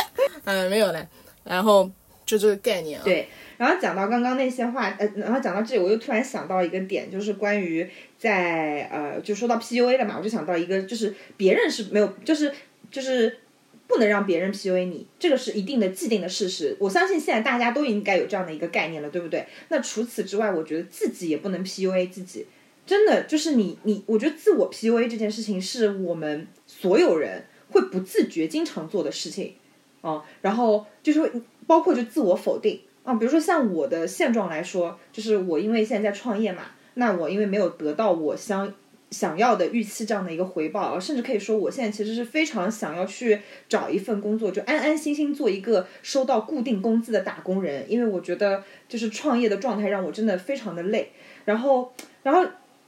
[0.44, 1.06] 嗯，没有嘞。
[1.44, 1.90] 然后
[2.26, 12.52] 就这个概念啊，对，然后讲到刚刚那些话，呃，然后讲到这里，我又突然想到一个点，就是关于在呃，就说到 PUA 了嘛，我就想到一个，就是别人是没有，就是
[12.90, 13.38] 就是
[13.86, 16.76] 不能让别人 PUA 你，这个是一定的既定的事实。
[16.80, 19.46] 我相信现在大家都应该有这样的一个概念了，对不对？
[19.68, 22.46] 那除此之外，我觉得自己也不能 PUA 自己。
[22.86, 29.54] 真的就是你你，我觉得自我 PUA 这件事情是我们所有人会不自觉经常做的事情。
[30.02, 31.32] 啊，然后就是
[31.66, 38.70] 包括就自我否定啊，比如说像我的现状来说，就是我因为现在在创业嘛，那我因为没有得到我相
[39.14, 51.12] 想要的预期这样的一个回报，甚至可以说我现在其实是非常想要去找一份工作，就安安心心做一个收到固定工资的打工人，因为我觉得就是创业的状态让我真的非常的累，
[51.44, 52.44] 然后然后。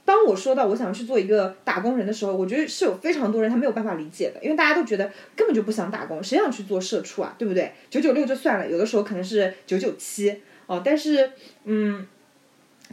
[0.07, 7.73] 当我说到我想去做一个打工人的时候，我觉得是有非常多人他没有办法理解的，因为大家都觉得根本就不想打工，谁想去做社畜啊，对不对？
[7.89, 10.33] 九九六就算了，有的时候可能是九九七
[10.67, 11.29] 哦，但是
[11.65, 12.07] 嗯。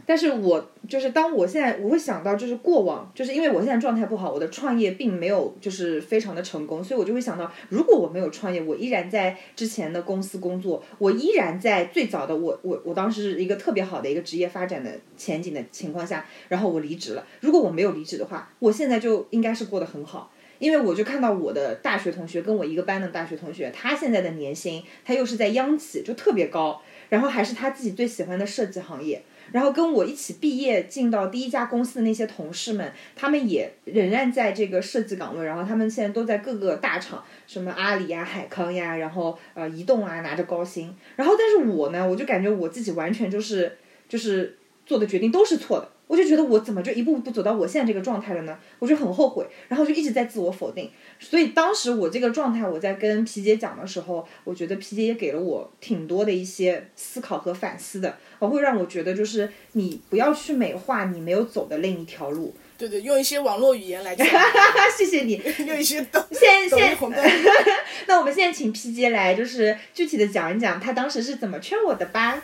[0.05, 17.25] 但是我就是当我现在我会想到，就是过往，就是因为我现在状态不好，我的创业并没有就是非常的成功，所以我就会想到，如果我没有创业，我依然在之前的公司工作，我依然在最早的我我我当时是一个特别好的一个职业发展的前景的情况下，然后我离职了。
[17.39, 20.31] 如果我没有离职的话，我现在就应该是过得很好。
[20.57, 29.21] 因为我就看到我的大学同学跟我一个班的大学同学，他现在的年薪，他又是在央企，就特别高，然后还是他自己最喜欢的设计行业。
[29.55, 40.93] 然后跟我一起毕业进到第一家公司的那些同事们，他们也仍然在这个设计岗位，然后他们现在都在各个大厂，什么阿里呀、海康呀，然后呃移动啊，拿着高薪。
[41.15, 43.77] 然后但是我呢，我就感觉我自己完全就是
[44.09, 45.89] 就是做的决定都是错的。
[46.07, 48.55] 我就觉得我怎么就一步步走到我现在这个状态了呢？
[48.77, 50.91] 我就很后悔，然后就一直在自我否定。
[51.19, 62.53] 所以当时我这个状态，我在跟皮姐讲的时候，我觉得皮姐也给了我挺多的一些思考和反思的，我会让我觉得就是你不要去美化你没有走的另一条路。
[62.77, 64.27] 对对，用一些网络语言来讲，
[64.95, 65.41] 谢谢你。
[65.65, 67.11] 用一些抖现现抖音红。
[68.05, 72.43] 那我们现在请皮姐来，就是具体的讲一讲她当时是怎么劝我的吧。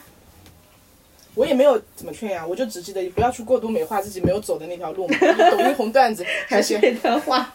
[1.33, 5.17] 我也没有怎么劝呀，我就只记得不要去过度美化自己没有走的那条路嘛。
[5.17, 7.53] 就抖音红段子， 还是那段话。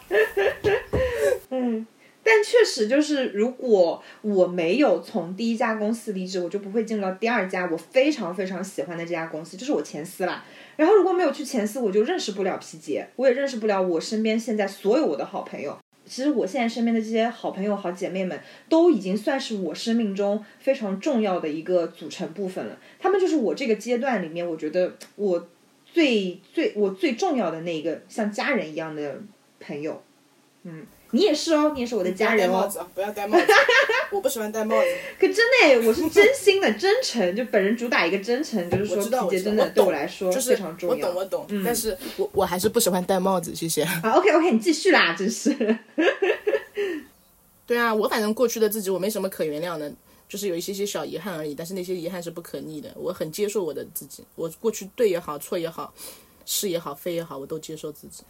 [1.50, 1.86] 嗯，
[2.22, 10.44] 但确实就是，如果我没有从第一家公司离职，我就不会进入到第二家我非常非常喜欢的这家公司，就是我前司啦。
[10.76, 15.78] 然后如果没有去前司，我就认识不了皮杰，我也认识不了我身边现在所有我的好朋友。
[16.06, 22.78] 其实我现在身边的这些好朋友、好姐妹们，都已经算是我生命中非常重要的一个组成部分了。
[22.98, 25.48] 他们就是我这个阶段里面，我觉得我
[25.84, 29.20] 最最我最重要的那一个像家人一样的
[29.58, 30.02] 朋友。
[30.62, 32.68] 嗯，你也是哦，你也是我的家人哦。
[32.94, 33.46] 不要戴帽子
[34.12, 34.88] 我不喜欢戴帽子。
[35.18, 41.08] 可真的耶，我是真心的、真诚，就本人主打一个真诚，就是说我知道，皮杰我知道我懂真的对我来说就是非常重要。
[41.08, 43.82] 我懂，我懂，但是我我还是不喜欢戴帽子，谢谢。
[43.82, 45.54] 啊，OK OK，你继续啦，真是。
[47.66, 49.92] 对啊，我反正过去的自己我没什么可原谅的，
[50.28, 51.54] 就是有一些些小遗憾而已。
[51.54, 54.22] 但是那些遗憾是不可逆的，我很接受我的自己。
[54.36, 55.92] 我过去对也好，错也好，
[56.44, 58.22] 是也好，非也好，我都接受自己。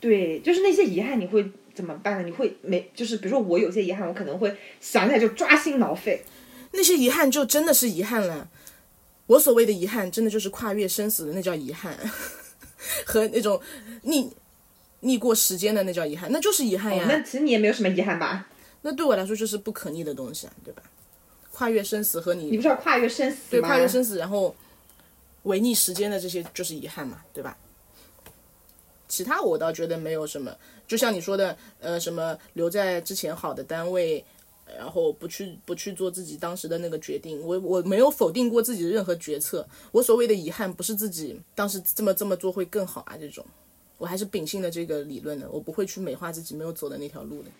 [0.00, 2.24] 对，就是那些遗憾，你会怎么办呢？
[2.24, 6.24] 你会没，就是比如说我有些遗憾，我可能会想起来就抓心挠肺。
[6.72, 8.48] 那些遗憾就真的是遗憾了。
[9.28, 11.96] 我所谓的遗憾，真的就是跨越生死的那叫遗憾，
[13.06, 13.60] 和那种
[14.02, 14.28] 逆
[15.00, 17.04] 逆过时间的那叫遗憾，那就是遗憾呀。
[17.06, 18.48] 那其实你也没有什么遗憾吧？
[18.82, 20.82] 那对我来说就是不可逆的东西啊，对吧？
[21.52, 23.68] 跨越生死和你你不是要跨越生死对吗？
[23.68, 24.54] 跨越生死，然后
[25.44, 27.56] 违逆时间的这些就是遗憾嘛，对吧？
[29.08, 30.54] 其他我倒觉得没有什么，
[30.86, 34.22] 就像你说的，呃，什么留在之前好的单位，
[34.76, 39.66] 然后不去不去做自己当时的那个决定，我我没有否定过自己的任何决策。
[39.92, 43.44] 我所谓的遗憾，不是自己当时这么这么做会更好啊这种，
[43.96, 47.50] 我还是秉性的这个理论的，我不会去美化自己没有走的那条路的。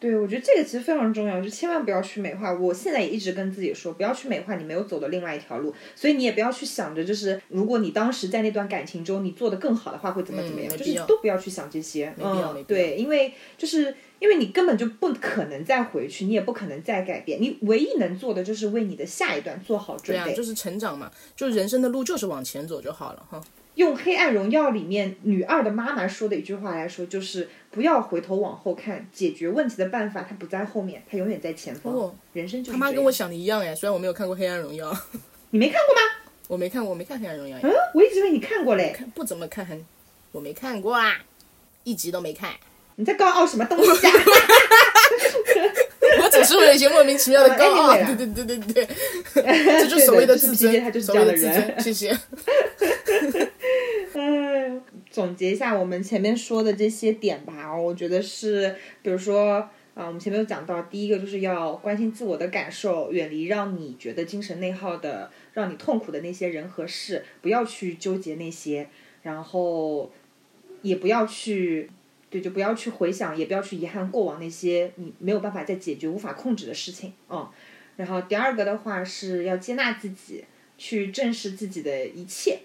[0.00, 2.52] 对，我觉得这个其实非常重要，就千万不要去美化。
[2.52, 12.06] 我现在也一直跟自己说，不要去美化你没有走的另外一条路，所以你也不要去想着，就是如果你当时在那段感情中你做的更好的话，会怎么怎么样，就是都不要去想这些。
[12.16, 20.24] 没必要对，因为就是因为你根本就不可能再回去，你也不可能再改变，你唯一能做的就是为你的下一段做好准备。
[20.24, 23.40] 对啊，就是成长嘛，就人生的路就是往前走就好了哈。
[23.74, 31.92] 用《黑暗荣耀》里面女二的妈妈说的一句话来说，就是不要回头往后看，解决问题的办法它不在后面，它永远在前方。
[31.92, 34.90] 哦人生就是他妈跟我想的一样哎，虽然我没有看过《黑暗荣耀》，
[35.50, 36.00] 你没看过吗？
[36.48, 38.94] 我没看过，我没看《黑暗荣耀》嗯，我一直以为你看过嘞。
[38.96, 39.66] 看不怎么看，
[40.32, 41.12] 我没看过啊，
[41.84, 42.52] 一集都没看。
[42.96, 44.12] 你在高傲什么东西啊？
[46.20, 48.88] 我总是会有一些莫名其妙的 高傲对对对对对，
[49.80, 52.16] 这就是所谓的 自尊所谓的自这样的人尊，谢谢。
[54.14, 54.47] 嗯，
[55.18, 59.68] 总结一下我们前面说的这些点吧，我觉得是，比如说。
[59.94, 68.88] 啊，我们前面有讲到，第一个就是要关心自我的感受，远离让你觉得精神内耗的、让你痛苦的那些人和事，不要去纠结那些，
[69.24, 70.08] 然后
[70.82, 71.90] 也不要去，
[72.30, 77.12] 对，就不要去回想，也不要去遗憾过往那些你没有办法再解决、无法控制的事情。
[77.28, 77.48] 嗯，
[77.96, 80.44] 然后第二个的话是要接纳自己，
[80.76, 82.60] 去正视自己的一切，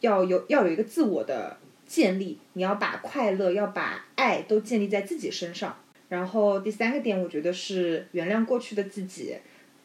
[0.00, 1.58] 要有要有一个自我的
[1.90, 5.76] 建立，你要把快乐、要把爱都建立在自己身上。
[6.08, 9.36] 然后第三个点，我觉得是原谅过去的自己，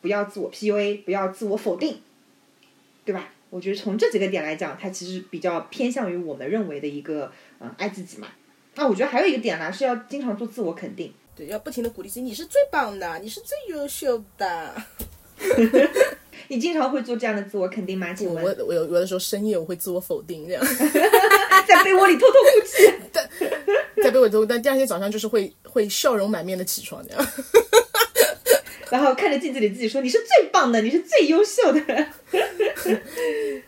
[0.02, 2.00] 不要自我 PUA，不要自我否定，
[3.04, 3.34] 对吧？
[3.50, 8.28] 我觉得从这几个点来讲，它其实比较偏向于我们认为的一个嗯爱自己嘛。
[8.76, 11.12] 那我觉得还有一个点呢，是要经常做自我肯定。
[11.36, 14.76] 对，要不停的鼓励自己，你是最棒的，你是最优秀的。
[16.48, 18.14] 你经常会做这样的自我肯定吗？
[18.14, 20.64] 请我问，我有有的时候深夜我会自我否定，这样
[21.68, 22.94] 在被窝里偷偷哭泣。
[24.04, 27.28] 在被我头，但第二天早上就是会会笑容满面的起床，这样。
[28.92, 31.82] 然后看着镜子里自己说：“你是最棒的，你是最优秀的。”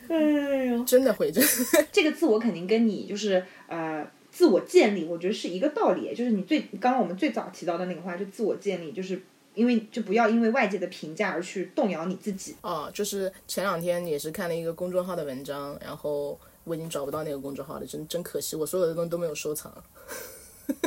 [0.09, 1.49] 哎呦，真的会，真的
[1.91, 6.13] 这个自我肯定跟你就是呃自我建立，我觉得是一个道理。
[6.13, 9.19] 就是你最刚刚我们最早提到的那个话，就自我建立，就是
[9.57, 12.55] 因为就不要因为外界的评价而去动摇你自己。
[12.61, 19.73] 哦，就是前两天也是看了一个公众号的文章，然后我已经找不到那个公众号了，真真可惜，我所有的东西都没有收藏。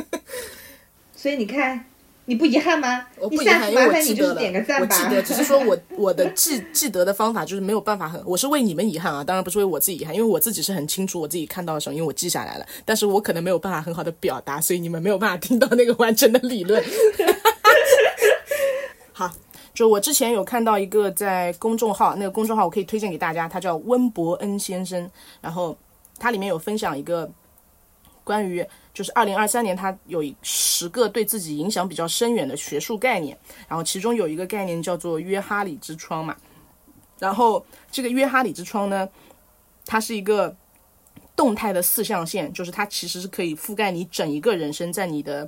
[1.13, 1.85] 所以你看，
[2.25, 3.07] 你不遗憾吗？
[3.17, 4.95] 我不遗憾，麻烦你就是记得了，点个赞吧。
[4.95, 16.81] 我记得，只是说我 我的记记得的方法就是没有办法很，我是为你们遗憾啊，当然不是为我自己遗憾，因为我自己是很清楚我自己看到的时候，因为我记下来了，但是我可能没有办法很好的表达，所以你们没有办法听到那个完整的理论。
[19.21, 19.31] 好，
[19.71, 25.07] 就我之前有看到一个在公众号，那个公众号我可以推荐给大家，他叫温伯恩先生，
[25.39, 25.77] 然后
[26.17, 27.31] 他里面有分享一个
[28.23, 28.65] 关于
[28.95, 36.35] 就是二零二三年他有十个对自己影响比较深远的学术概念，然后其中有一个概念叫做约哈里之窗嘛，
[37.19, 39.07] 然后这个约哈里之窗呢，
[39.85, 40.55] 它是一个
[41.35, 45.47] 动态的四象限，就是它其实是可以覆盖你整一个人生，在你的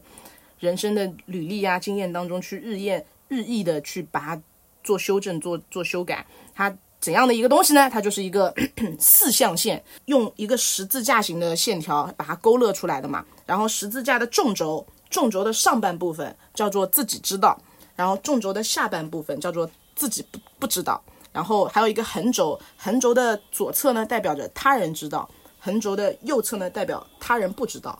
[0.59, 3.03] 人生的履历啊、经验当中去日验、
[3.33, 4.41] 日益的去把它
[4.83, 6.25] 做修正、做做修改。
[6.53, 7.89] 它怎样的一个东西呢？
[7.89, 8.53] 它就是一个
[8.99, 13.25] 四象限，用一个十字架形的线条把它勾勒出来的嘛。
[13.45, 17.59] 然后十字架的纵轴，纵轴的上半部分叫做自己知道，
[17.95, 21.03] 然后纵轴的下半部分叫做自己不不知道。
[21.33, 25.27] 然后还有一个横轴，横轴的左侧呢代表着他人知道，
[25.59, 27.99] 横轴的右侧呢代表他人不知道。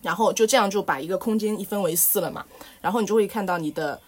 [0.00, 2.46] 然后就这样就把一个空间一分为四了嘛。
[2.80, 4.00] 然后你就会看到你的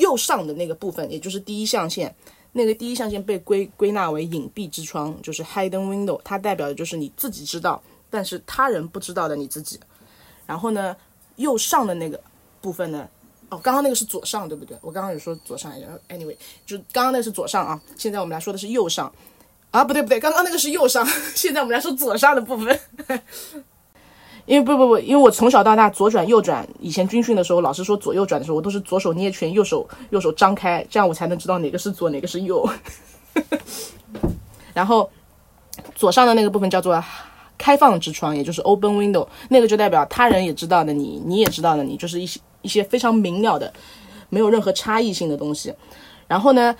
[0.00, 2.12] 右上的那个部分，也就是第一象限，
[2.52, 7.80] 那个第一象限被归归纳为隐蔽之窗，就是 hidden window，它代表的就是你自己知道，
[8.10, 9.78] 但是他人不知道的你自己。
[10.46, 10.96] 然后呢，
[11.36, 12.20] 右上的那个
[12.60, 13.08] 部分呢，
[13.50, 14.76] 哦，刚刚那个是左上，对不对？
[14.80, 15.72] 我刚刚有说左上
[16.08, 16.36] ，anyway，
[16.66, 19.12] 就刚刚那个是左上啊，现在我们来说的是右上。
[19.70, 22.80] 啊，不对不对，刚刚那个是右上， 现在我们来说左上的部分。
[24.50, 32.68] 因为不不不，因为我从小到大左转右转，以前军训的时候，老师说左右转的时候，我都是左手捏拳，右手右手张开，这样我才能知道哪个是左，哪个是右。
[34.74, 35.08] 然后
[35.94, 37.00] 左上的那个部分叫做
[37.56, 43.72] 开放之窗，也就是 open window，那个就代表他人也知道的你，你也知道的你，就是一些一些非常明了的，
[44.30, 45.72] 没有任何差异性的东西。
[46.26, 46.74] 然后呢，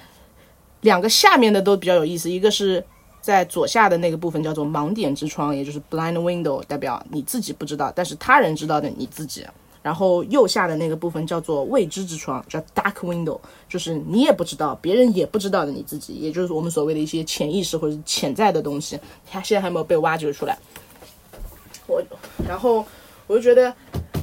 [0.81, 2.85] 两个下面的都比较有意思，一个是。
[3.21, 9.47] 在左下的那个部分叫做盲点之窗，也就是 blind window，代表你自己不知道，但是他人知道的你自己。
[9.83, 19.01] 然后右下的那个部分叫做未知之窗，叫 dark window，就是你也不知道，别人也不知道的你自己，也就是我们所谓的一些潜意识或者潜在的东西，
[19.31, 20.59] 它现在还没有被挖掘出来。
[21.87, 22.03] 我，
[22.47, 22.85] 然后
[23.27, 23.75] 我就觉得，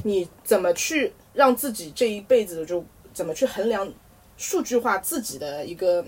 [0.04, 3.92] 你怎么去让自己这一辈子就怎么去衡量
[4.36, 6.04] 数据化自己的一个。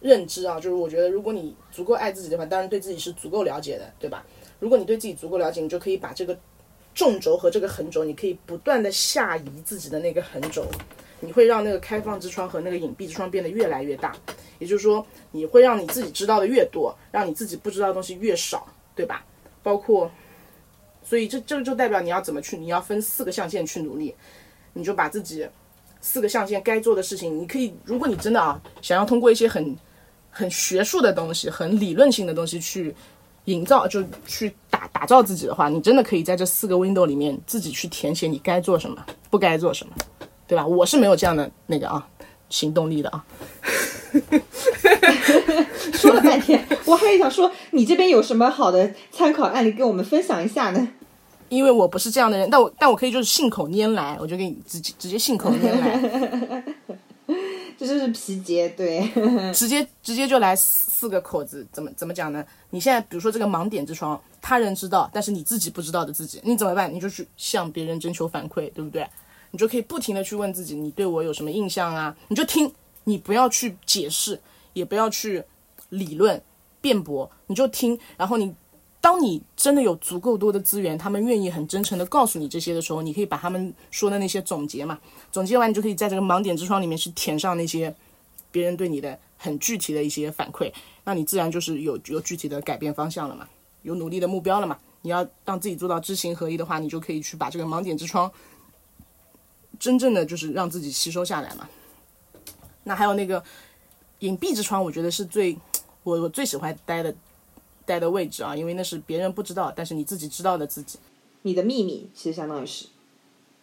[0.00, 4.24] 认知啊，就是我觉得，如果你足够爱自己的话，当然对自己是足够了解的，对吧？
[4.58, 6.38] 如果你对自己足够了解，你就可以把这个
[6.94, 10.66] 纵轴和这个横轴，你可以不断的下移自己的那个横轴，
[11.20, 14.14] 你会让那个开放之窗和那个隐蔽之窗变得越来越大。
[14.58, 19.24] 也就是说，你会让你自己知道的越多，让你自己不知道的东西越少，对吧？
[19.62, 20.10] 包括，
[21.02, 24.14] 所以这这个就代表你要怎么去，你要分四个象限去努力，
[24.74, 25.46] 你就把自己
[26.02, 29.74] 四个象限该做的事情，你可以，如果你真的啊想要通过一些很
[30.30, 32.94] 很学术的东西，很理论性的东西去
[33.46, 39.92] 营造，就去打打造自己的话，你真的可以在这四个 window 里面自己去填写你该做什么，不该做什么，
[40.46, 40.66] 对吧？
[40.66, 42.06] 我是没有这样的那个啊
[42.48, 43.24] 行动力的啊。
[45.94, 50.88] 说了半天，我还想说，你这边有什么好的参考案例跟我们分享一下呢？
[51.48, 56.64] 因为我不是这样的人，但我但我可以就是信口拈来，我就给你直接直接信口拈来。
[57.80, 59.10] 这就是皮杰，对，
[59.54, 62.44] 直接直接就来四四个口子，怎么怎么讲呢？
[62.68, 66.92] 你现在比如说这个盲点之窗，他人知道，但是你自己不知道的自己，你怎么办？
[66.94, 69.08] 你就去向别人征求反馈，对不对？
[69.50, 72.14] 你就可以不停的去问自己，你对我有什么印象啊？
[72.28, 72.70] 你就听，
[73.04, 74.38] 你不要去解释，
[74.74, 75.42] 也不要去
[75.88, 76.42] 理论
[76.82, 78.54] 辩驳，你就听，然后你。
[79.02, 85.00] 当你真的有足够多的资源，他们愿意很真诚的告诉你这些的时候，你可以把他们说的那些总结嘛，
[85.32, 87.94] 总结完你就可以在这个盲点之窗里面去填上那些
[88.50, 90.70] 别人对你的很具体的一些反馈，
[91.04, 93.48] 那你自然就是有有具体的改变方向了嘛，
[93.82, 94.78] 有努力的目标了嘛。
[95.00, 98.30] 你要让自己做到知行合一的话，你就可以去把这个盲点之窗
[99.78, 101.66] 真正的就是让自己吸收下来嘛。
[102.84, 103.42] 那还有那个
[104.18, 105.56] 隐蔽之窗，我觉得是最
[106.02, 107.14] 我我最喜欢待的。
[107.90, 110.96] 待的位置啊，因为那是别人不知道，但是你自己知道的自己，
[111.42, 112.86] 你的秘密其实相当于是，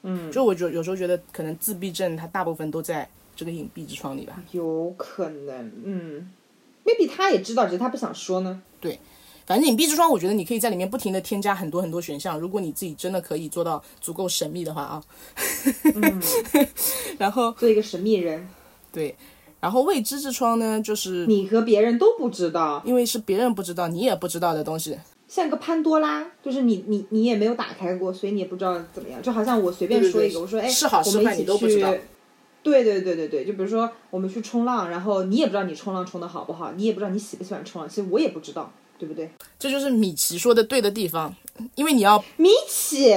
[0.01, 6.29] 嗯，就我觉有时候觉得可能自闭症它大部分都在这个隐蔽之窗里吧，有可能，嗯
[6.83, 8.61] ，maybe 他也知道，只是他不想说呢。
[8.81, 8.99] 对，
[9.45, 15.03] 反正隐蔽之窗，我觉得你可以在里面不停的添加很多很多选项，如果你自己真的可以做到足够神秘的话啊，
[15.95, 16.21] 嗯，
[17.17, 18.47] 然后做一个神秘人，
[18.91, 19.15] 对。
[19.59, 24.97] 然后未知之窗呢，就是你和别人都不知道，因为是别人不知道，你也不知道的东西。
[25.27, 29.21] 像个潘多拉，就是你你你也没有打开过，所以你也不知道怎么样。
[29.21, 32.01] 就好像我随便说一个，对对对我说哎，是好是坏你都不知道去。
[32.63, 39.29] 对对对对对，就比如说我们去冲浪，然后你也不知道你冲浪冲的好不好，你也不知道你喜不喜欢冲浪，其实我也不知道，对不对？
[39.59, 41.33] 这就是米奇说的对的地方，
[41.75, 43.13] 因为你要米奇，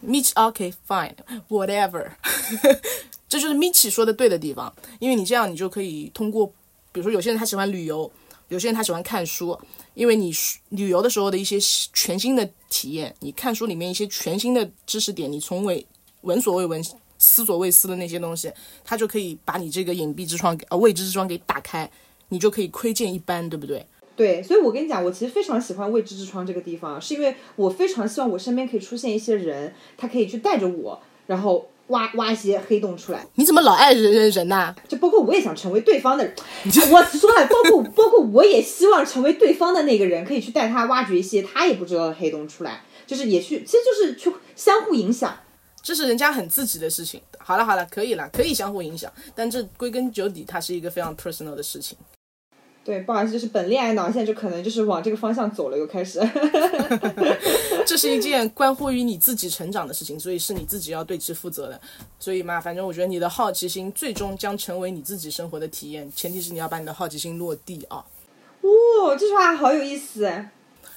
[0.00, 1.14] 米奇 OK fine
[1.48, 2.06] whatever，
[3.32, 6.46] 这就是米奇说的对的地方，因为你这样你就可以通过，
[6.92, 8.12] 比如说有些人他喜欢旅游，
[8.48, 9.58] 有些人他喜欢看书，
[9.94, 10.30] 因为你
[10.68, 11.56] 旅游的时候的一些
[11.94, 15.86] 全新的体验，你看书里面一些全新的知识点，你从未
[16.20, 16.84] 闻所未闻、
[17.16, 18.52] 思所未思的那些东西，
[18.84, 21.90] 他就可以把你这个隐蔽之窗给呃未知之窗给打开，
[22.28, 23.86] 你就可以窥见一斑，对不对？
[24.14, 33.26] 对，所以我跟你讲，我其实非常喜欢未知之窗这个地方，是因为我非常希望我身边可以出现一些人，他可以去带着我，然后挖挖一些黑洞出来。
[33.34, 36.34] 你怎么老爱人人人呐、就包括我也想成为对方的人，
[36.90, 45.36] 我说了，包括包括我也希望成为对方的那个人，可以去带他挖掘一些他也不知道的黑洞出来，就是也去，其实就是去相互影响。
[45.82, 47.20] 这是人家很自己的事情。
[47.38, 51.98] 好了好了，可以了，可以相互影响，但这归根究底，它是一个非常 personal 的事情。
[52.84, 56.20] 对，不好意思，就是本恋爱脑现在就可能就是往这个方向走了，又开始。
[57.86, 61.80] 这是一件关乎于你自己成长的事情，所以是你自己要对其负责的。
[62.18, 68.04] 所以嘛，反正我觉得你的好奇心最终将成为你自己生活的体验，前提是你要把你的好奇心落地啊！
[68.62, 70.46] 哇、这句话好有意思。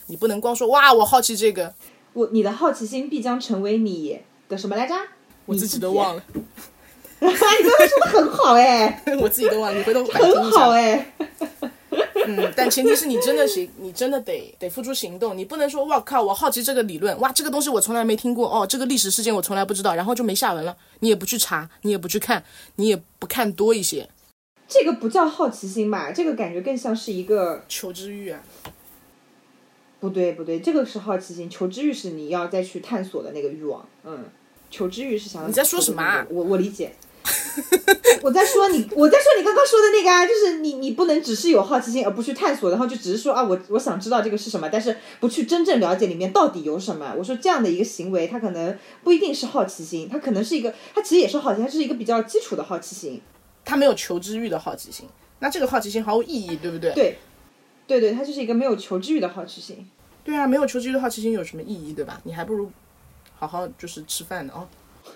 [0.07, 1.73] 你不能光说哇，我好奇这个，
[2.13, 4.95] 我你的好奇心必将成为你的什么来着？
[5.45, 6.23] 我自己都忘了。
[7.19, 10.59] 哇， 你刚才说的很好哎， 我自己都忘了，你回头很一下。
[10.59, 11.11] 好哎。
[12.27, 22.43] 嗯，但前提是你真的行，你真的得得付出行动，你不能说哇靠，我好奇这个理论，哇，这个东西我从来没听过，哦，这个历史事件我从来不知道，然后就没下文了，你也不去查，你也不去看，
[22.77, 24.09] 你也不看多一些，
[24.67, 26.11] 这个不叫好奇心吧？
[26.11, 28.41] 这个感觉更像是一个求知欲啊。
[29.99, 33.87] 不对不对，这个是好奇心，求知欲是你要再去探索的那个欲望。
[34.03, 34.25] 嗯，
[34.69, 36.93] 求知欲是想要你在说什么啊我我理解。
[38.21, 47.13] 我在说你，我在说你刚刚说的那个啊，就是你你不能只是有好奇心而不去探索，然后就只是说啊，我我想知道这个是什么，但是不去真正了解里面到底有什么。
[47.17, 53.21] 我说这样的一个行为，它可能不一定是好奇心，它可能是一个，它其实也是好奇，它是一个比较基础的好奇心。
[53.63, 55.07] 它没有求知欲的好奇心，
[55.39, 56.91] 那这个好奇心毫无意义，对不对？
[56.93, 57.17] 对，
[57.87, 59.87] 对对，它就是一个没有求知欲的好奇心。
[60.23, 62.19] 对啊，没有求知欲的好奇心有什么意义，对吧？
[62.23, 62.71] 你还不如
[63.37, 64.67] 好好就是吃饭呢哦。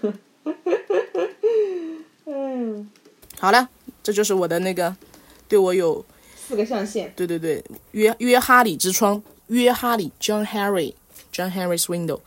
[2.61, 2.89] 嗯，
[3.39, 3.69] 好了，
[4.03, 4.93] 这就是我的那个
[5.47, 6.05] 对我有
[6.35, 7.13] 四个象限。
[7.15, 10.93] 对对对约约哈里之窗，约哈里 John Harry
[11.31, 12.19] John Harry's window，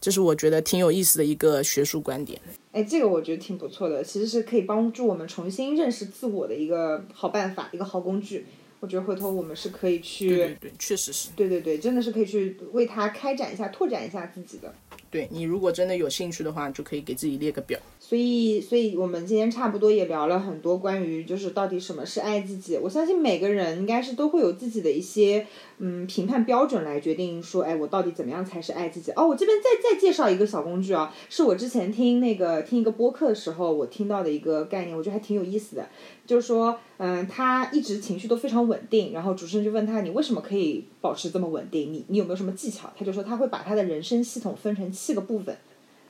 [0.00, 2.40] 这是我觉得挺有意思的一个学术观点。
[2.72, 8.46] 哎，这个我觉得挺不错的，其实是可以帮助我们重新认识自我的一个好办法，一个好工具。
[8.80, 11.30] 我觉得回头我们是可以去，对对对，确实是。
[11.34, 14.72] 对对对，真的是可以去为它开展一下、拓展一下自己的。
[15.10, 17.76] 对你如果真的有兴趣的话，就可以给自己列个表。
[18.08, 22.78] 所以，所以我们今天差不多也聊了很多关于就是到底什么是爱自己。
[22.78, 25.46] 我相信每个人应该是都会有自己的一些
[25.76, 29.12] 嗯评判标准来决定说，哎，我到底怎么样才是爱自己？
[29.12, 35.86] 哦，我这边再再介绍一个小工具啊，是我之前听那个听一个播客的时候我听到的一个概念，我觉得还挺有意思的。
[36.24, 41.92] 就是说，嗯，他一直情绪都非常稳定，然后主持人就问他，你为什么可以保持这么稳定？
[41.92, 42.90] 你你有没有什么技巧？
[42.98, 45.54] 他就说他会把他的人生系统分成七个部分，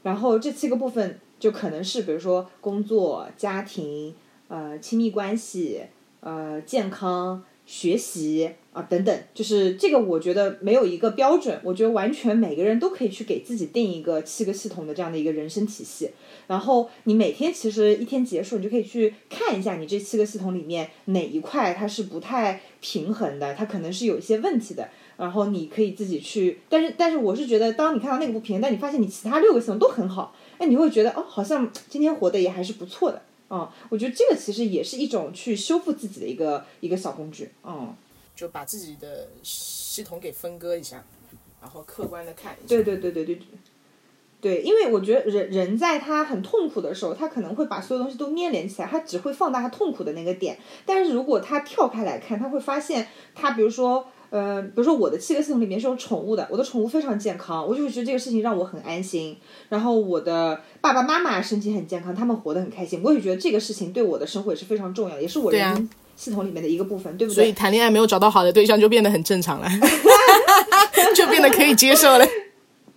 [0.04, 4.14] 然后这七个部分就可能是比如说工作、家庭、
[4.48, 5.86] 呃亲密关系、
[6.20, 16.10] 呃健康、学习啊等等，就是这个我觉得没有一个标准，我觉得完全每个人都可以去给自己定一个七个系统的这样的一个人生体系。
[16.46, 24.88] 然后你每天其实一天结束，你就可以去看一下你这七个系统里面哪一块它是不太平衡的，它可能是有一些问题的。
[25.16, 33.20] 然后你可以自己去，但是但是我是觉得，当你看到那个不平衡，但你发现你其他六个系统都很好，哎，你会觉得哦，好像今天活得也还是不错的。
[33.50, 37.50] 嗯，我觉得这个其实也是一种去修复自己的一个一个小工具。
[37.64, 37.92] 嗯，
[38.38, 41.04] 就把自己的系统给分割一下，
[41.60, 42.68] 然后客观的看一下。
[42.68, 43.38] 对对对对对。
[44.40, 50.56] 对，因为我觉得人人在他很痛苦的时候，他可能会把所有东西都粘连起来，他只会放大他痛苦的那个点。
[50.86, 59.36] 但是如果他跳开来看，他会发现，他比如说，呃，比如说我的七个系统里面是有宠物的，我的宠物非常健康，我就会觉得这个事情让我很安心。
[59.70, 67.52] 然后我的爸爸妈妈身体很健康，他们活得很开心，我也觉得这个事情对我的生活也是非常重要，也是我人生系统里面的一个部分，对不对所以？
[67.52, 69.68] 谈恋爱没有找到好的对象，就变得很正常了，
[71.14, 72.26] 就变得可以接受了。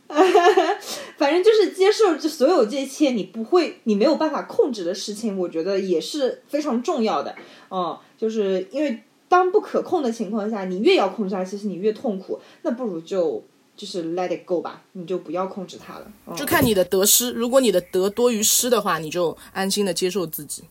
[1.17, 7.35] 反正就是接受这所有这一切，你不会，你没有办法控制的事情，我觉得也是非常重要的。
[7.69, 12.39] 嗯，就是因为当不可控的情况下，你越要控制它，其实你越痛苦。
[12.63, 13.43] 那不如就
[13.77, 16.11] 就是 let it go 吧，你就不要控制它了。
[16.25, 17.31] 嗯就看你的得失。
[17.31, 20.63] 如果你的得多于失的话，你就安心的接受自己。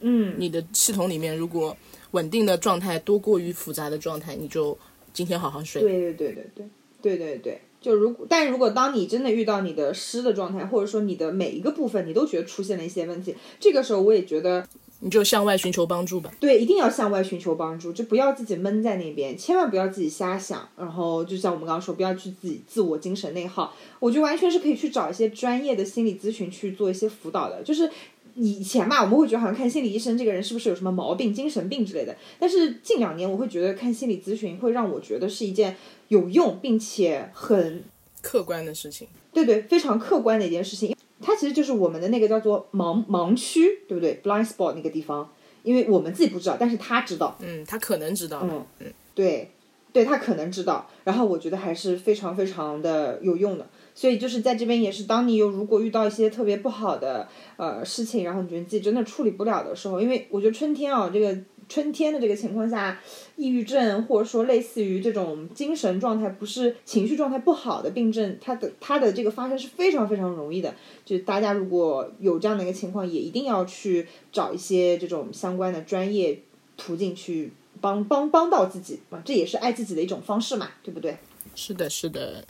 [0.00, 1.76] 嗯，你的系统里面如果
[2.12, 4.76] 稳定的状态多过于复杂的状态，你就
[5.12, 5.82] 今天好好睡。
[5.82, 6.68] 对对对对对
[7.02, 7.60] 对对对。
[7.78, 14.66] 就如果，但如果当你真的遇到你的失的状态，或者说你的每一个部分你都觉得出现了一些问题，这个时候我也觉得
[15.00, 16.32] 你就向外寻求帮助吧。
[16.40, 20.68] 对，一定要向外寻求帮助，就不要自己闷在那边，千万不要自己瞎想。
[20.76, 23.72] 然后就像我们刚刚说，不要去自己自我精神内耗。
[24.00, 27.62] 我觉得完全是可以去找一些专业的心理咨询去做一些辅导的。
[27.62, 27.88] 就是
[28.36, 32.14] 以前嘛，我们会觉得好像看心理医生这个人是不是有什么毛病、精神病之类的。
[32.38, 35.74] 但是近两年，我会觉得看心理咨询会让我觉得是一件
[36.08, 37.82] 有用并且很
[38.20, 40.94] 客观的事情，对对，非常客观的一件事情。
[41.20, 45.32] 它其实就是我们的那个叫做盲盲区，对不对？blind spot 那个地方，
[45.62, 47.38] 因为我们自己不知道，但是他知道。
[47.40, 48.46] 嗯，他可能知道。
[48.80, 49.50] 嗯，对，
[49.94, 50.86] 对他可能知道。
[51.04, 53.66] 然后我觉得还是非常非常的有用的。
[53.96, 57.26] 所以就是在这边也是，当你有如果遇到一些特别不好的
[57.56, 61.34] 呃事情，然后你觉得自己真的处理不了的时候，因为我觉得春天啊，这个
[61.66, 63.00] 春天的这个情况下，
[63.36, 70.74] 抑郁症或者说类似于这种精神状态不是情绪状态不好的病症，它的它的这个发生是非常非常容易的。
[71.04, 76.38] 就大家如果有这样的一个情况，也一定要去找一些这种相关的专业
[76.76, 81.16] 途径去帮帮帮到自己嘛，这也是爱自己的一种方式嘛，对不对？
[81.54, 82.44] 是的，是的。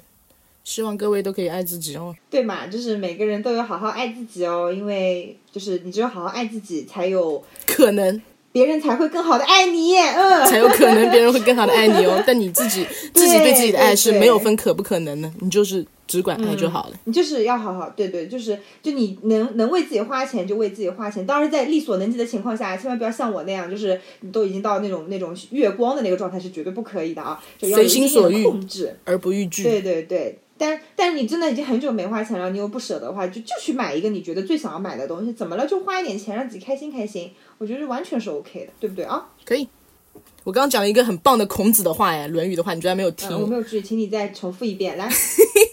[0.67, 2.13] 希望各位都可以爱自己哦。
[2.29, 12.21] 对嘛，就是每个人都有好好爱自己哦，因为就是你只有好好爱自己，才有可能别人才会更好的爱你，嗯，才有可能别人会更好的爱你哦。
[12.27, 16.97] 但你自己自己对自己的爱是没有分可不可能的，你就是只管爱就好了。
[17.05, 29.63] 你就是要好好，对对，就是就你能能为自己花钱就为自己花钱，当然在力所能及的情况下，千万不要像我那样，就是你都已经到那种那种月光的那个状态是绝对不可以的啊，就要随心所欲控制而不逾矩。
[29.63, 30.41] 对对对。
[30.59, 35.67] 但但是你真的已经很久没花钱了，你又不舍得的话，就就去买一个你觉得最想要买的东西，怎么了？
[35.67, 39.27] 就花一点钱让自己开心开心，我觉得完全是 OK 的，对不对啊？
[39.45, 39.69] 可以。
[40.45, 43.29] 我刚刚讲了一个很棒的孔子的话哎，《论语》的话，你居然没有听？
[43.33, 45.11] 嗯、我没有注意，请你再重复一遍来。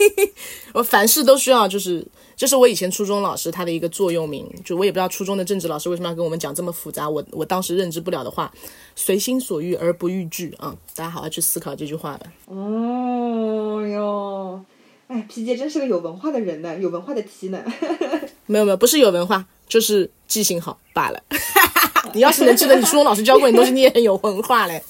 [0.74, 2.04] 我凡事都需要，就是
[2.36, 8.52] 这是我以前初中老师他的一个座右铭，就我也不知道初中的政治老师为什么要跟我们讲这么复杂，我我当时认知不了的话，
[8.96, 10.76] 随心所欲而不逾矩啊！
[10.96, 12.26] 大家好好去思考这句话吧。
[12.48, 14.66] 哦哟。
[15.14, 17.64] 哎，皮杰真是个有文化的人呢，有文化的 T 呢。
[18.48, 21.22] 没有没有，不是有文化，就是记性好罢了。
[22.16, 24.82] 你要是能记得你初中老师教过你东西，你也很有文化嘞。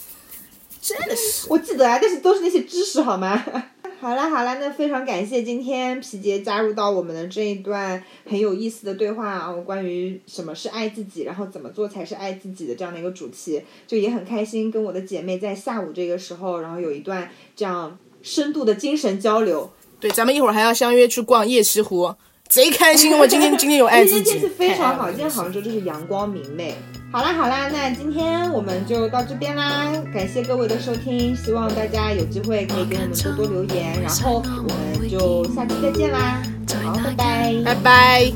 [0.82, 3.44] 真的是， 我记得啊，但是都是那些知识好吗？
[4.00, 19.70] 好啦好啦，那非常感谢今天皮杰加入到我们的这一段很有意思的对话啊，关于什么是爱自己，然后怎么做才是爱自己的这样的一个主题，就也很开心跟我的姐妹在下午这个时候，然后有一段这样深度的精神交流。
[20.04, 22.14] 对，咱们一会儿还要相约去逛夜西湖，
[22.50, 23.18] 贼开心！
[23.18, 24.32] 我今天今天有爱自己。
[24.32, 26.76] 今天天气非常好，今天杭州 就是阳光明媚。
[27.10, 36.44] 好啦好啦，那今天我们就到这边啦，感谢各位的收听，希望大家有机会可以给我们多多留言，然后我们就下期再见啦，
[36.84, 38.34] 好，拜拜，拜拜。